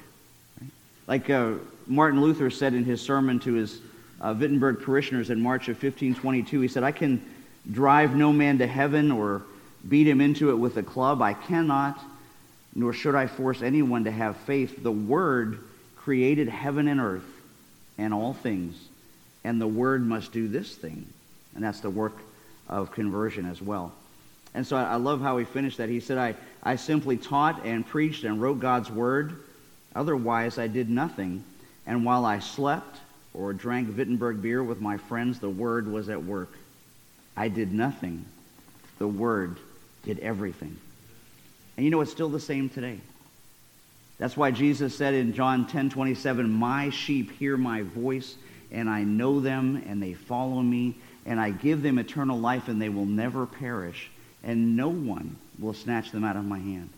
Right? 0.61 0.69
Like 1.07 1.29
uh, 1.29 1.53
Martin 1.87 2.21
Luther 2.21 2.49
said 2.49 2.73
in 2.73 2.83
his 2.83 3.01
sermon 3.01 3.39
to 3.41 3.53
his 3.53 3.79
uh, 4.21 4.35
Wittenberg 4.37 4.81
parishioners 4.81 5.29
in 5.29 5.41
March 5.41 5.67
of 5.67 5.75
1522, 5.75 6.61
he 6.61 6.67
said, 6.67 6.83
I 6.83 6.91
can 6.91 7.23
drive 7.71 8.15
no 8.15 8.31
man 8.31 8.59
to 8.59 8.67
heaven 8.67 9.11
or 9.11 9.41
beat 9.87 10.07
him 10.07 10.21
into 10.21 10.51
it 10.51 10.55
with 10.55 10.77
a 10.77 10.83
club. 10.83 11.21
I 11.21 11.33
cannot, 11.33 11.99
nor 12.75 12.93
should 12.93 13.15
I 13.15 13.27
force 13.27 13.61
anyone 13.61 14.03
to 14.03 14.11
have 14.11 14.35
faith. 14.37 14.83
The 14.83 14.91
Word 14.91 15.59
created 15.95 16.49
heaven 16.49 16.87
and 16.87 16.99
earth 16.99 17.23
and 17.97 18.13
all 18.13 18.33
things, 18.33 18.75
and 19.43 19.59
the 19.59 19.67
Word 19.67 20.05
must 20.05 20.31
do 20.31 20.47
this 20.47 20.75
thing, 20.75 21.07
and 21.55 21.63
that's 21.63 21.79
the 21.79 21.89
work 21.89 22.17
of 22.67 22.91
conversion 22.91 23.45
as 23.45 23.61
well. 23.61 23.93
And 24.53 24.65
so 24.65 24.77
I 24.77 24.95
love 24.95 25.21
how 25.21 25.37
he 25.37 25.45
finished 25.45 25.77
that. 25.77 25.89
He 25.89 25.99
said, 25.99 26.17
I, 26.17 26.35
I 26.63 26.77
simply 26.77 27.17
taught 27.17 27.65
and 27.65 27.85
preached 27.85 28.23
and 28.23 28.41
wrote 28.41 28.59
God's 28.59 28.89
Word. 28.89 29.37
Otherwise, 29.93 30.57
I 30.57 30.67
did 30.67 30.89
nothing. 30.89 31.43
And 31.85 32.05
while 32.05 32.25
I 32.25 32.39
slept 32.39 32.97
or 33.33 33.51
drank 33.51 33.95
Wittenberg 33.95 34.41
beer 34.41 34.63
with 34.63 34.79
my 34.79 34.97
friends, 34.97 35.39
the 35.39 35.49
Word 35.49 35.91
was 35.91 36.07
at 36.07 36.23
work. 36.23 36.53
I 37.35 37.49
did 37.49 37.73
nothing. 37.73 38.25
The 38.97 39.07
Word 39.07 39.57
did 40.05 40.19
everything. 40.19 40.77
And 41.77 41.83
you 41.83 41.91
know, 41.91 42.01
it's 42.01 42.11
still 42.11 42.29
the 42.29 42.39
same 42.39 42.69
today. 42.69 42.99
That's 44.17 44.37
why 44.37 44.51
Jesus 44.51 44.95
said 44.95 45.13
in 45.13 45.33
John 45.33 45.67
10 45.67 45.89
27, 45.89 46.49
My 46.49 46.89
sheep 46.89 47.31
hear 47.37 47.57
my 47.57 47.81
voice, 47.81 48.35
and 48.71 48.89
I 48.89 49.03
know 49.03 49.39
them, 49.39 49.83
and 49.87 50.01
they 50.01 50.13
follow 50.13 50.61
me, 50.61 50.95
and 51.25 51.39
I 51.39 51.51
give 51.51 51.81
them 51.81 51.97
eternal 51.97 52.39
life, 52.39 52.69
and 52.69 52.81
they 52.81 52.89
will 52.89 53.05
never 53.05 53.45
perish, 53.45 54.09
and 54.43 54.77
no 54.77 54.87
one 54.87 55.35
will 55.59 55.73
snatch 55.73 56.11
them 56.11 56.23
out 56.23 56.37
of 56.37 56.45
my 56.45 56.59
hand. 56.59 56.89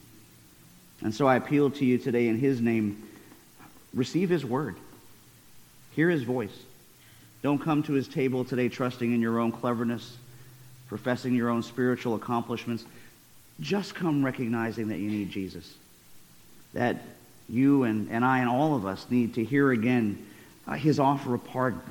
And 1.01 1.13
so 1.13 1.27
I 1.27 1.35
appeal 1.35 1.71
to 1.71 1.85
you 1.85 1.97
today 1.97 2.27
in 2.27 2.37
his 2.37 2.61
name 2.61 3.03
receive 3.93 4.29
his 4.29 4.45
word, 4.45 4.75
hear 5.95 6.09
his 6.09 6.23
voice. 6.23 6.55
Don't 7.41 7.59
come 7.59 7.83
to 7.83 7.93
his 7.93 8.07
table 8.07 8.43
today 8.43 8.69
trusting 8.69 9.11
in 9.11 9.21
your 9.21 9.39
own 9.39 9.51
cleverness, 9.51 10.17
professing 10.87 11.33
your 11.33 11.49
own 11.49 11.63
spiritual 11.63 12.15
accomplishments. 12.15 12.85
Just 13.59 13.95
come 13.95 14.23
recognizing 14.23 14.89
that 14.89 14.99
you 14.99 15.09
need 15.09 15.31
Jesus. 15.31 15.73
That 16.73 17.01
you 17.49 17.83
and, 17.83 18.09
and 18.11 18.23
I 18.23 18.39
and 18.39 18.49
all 18.49 18.75
of 18.75 18.85
us 18.85 19.05
need 19.09 19.35
to 19.35 19.43
hear 19.43 19.71
again 19.71 20.25
uh, 20.67 20.73
his 20.73 20.99
offer 20.99 21.33
of 21.33 21.43
pardon. 21.45 21.81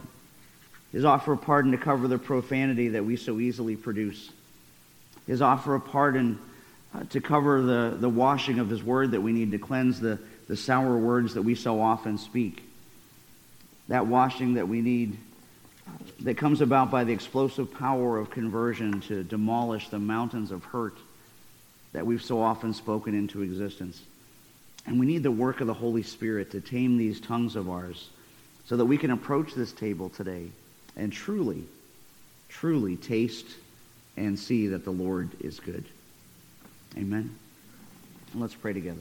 His 0.92 1.04
offer 1.04 1.32
of 1.32 1.42
pardon 1.42 1.72
to 1.72 1.78
cover 1.78 2.08
the 2.08 2.18
profanity 2.18 2.88
that 2.88 3.04
we 3.04 3.16
so 3.16 3.40
easily 3.40 3.74
produce. 3.74 4.30
His 5.26 5.42
offer 5.42 5.74
of 5.74 5.84
pardon 5.86 6.38
uh, 6.94 7.04
to 7.10 7.20
cover 7.20 7.62
the, 7.62 7.96
the 7.98 8.08
washing 8.08 8.58
of 8.60 8.70
his 8.70 8.82
word 8.82 9.10
that 9.10 9.20
we 9.20 9.32
need 9.32 9.50
to 9.50 9.58
cleanse 9.58 9.98
the, 9.98 10.18
the 10.46 10.56
sour 10.56 10.96
words 10.96 11.34
that 11.34 11.42
we 11.42 11.54
so 11.54 11.80
often 11.80 12.16
speak. 12.16 12.62
That 13.88 14.06
washing 14.06 14.54
that 14.54 14.68
we 14.68 14.80
need 14.80 15.16
that 16.20 16.36
comes 16.36 16.60
about 16.60 16.90
by 16.90 17.04
the 17.04 17.12
explosive 17.12 17.72
power 17.72 18.18
of 18.18 18.30
conversion 18.30 19.00
to 19.02 19.22
demolish 19.22 19.88
the 19.88 19.98
mountains 19.98 20.50
of 20.50 20.64
hurt 20.64 20.96
that 21.96 22.04
we've 22.04 22.22
so 22.22 22.42
often 22.42 22.74
spoken 22.74 23.14
into 23.14 23.40
existence. 23.40 24.02
And 24.86 25.00
we 25.00 25.06
need 25.06 25.22
the 25.22 25.30
work 25.30 25.62
of 25.62 25.66
the 25.66 25.72
Holy 25.72 26.02
Spirit 26.02 26.50
to 26.50 26.60
tame 26.60 26.98
these 26.98 27.22
tongues 27.22 27.56
of 27.56 27.70
ours 27.70 28.10
so 28.66 28.76
that 28.76 28.84
we 28.84 28.98
can 28.98 29.12
approach 29.12 29.54
this 29.54 29.72
table 29.72 30.10
today 30.10 30.48
and 30.94 31.10
truly, 31.10 31.64
truly 32.50 32.96
taste 32.96 33.46
and 34.18 34.38
see 34.38 34.66
that 34.66 34.84
the 34.84 34.90
Lord 34.90 35.30
is 35.40 35.58
good. 35.58 35.86
Amen. 36.98 37.34
Let's 38.34 38.54
pray 38.54 38.74
together. 38.74 39.00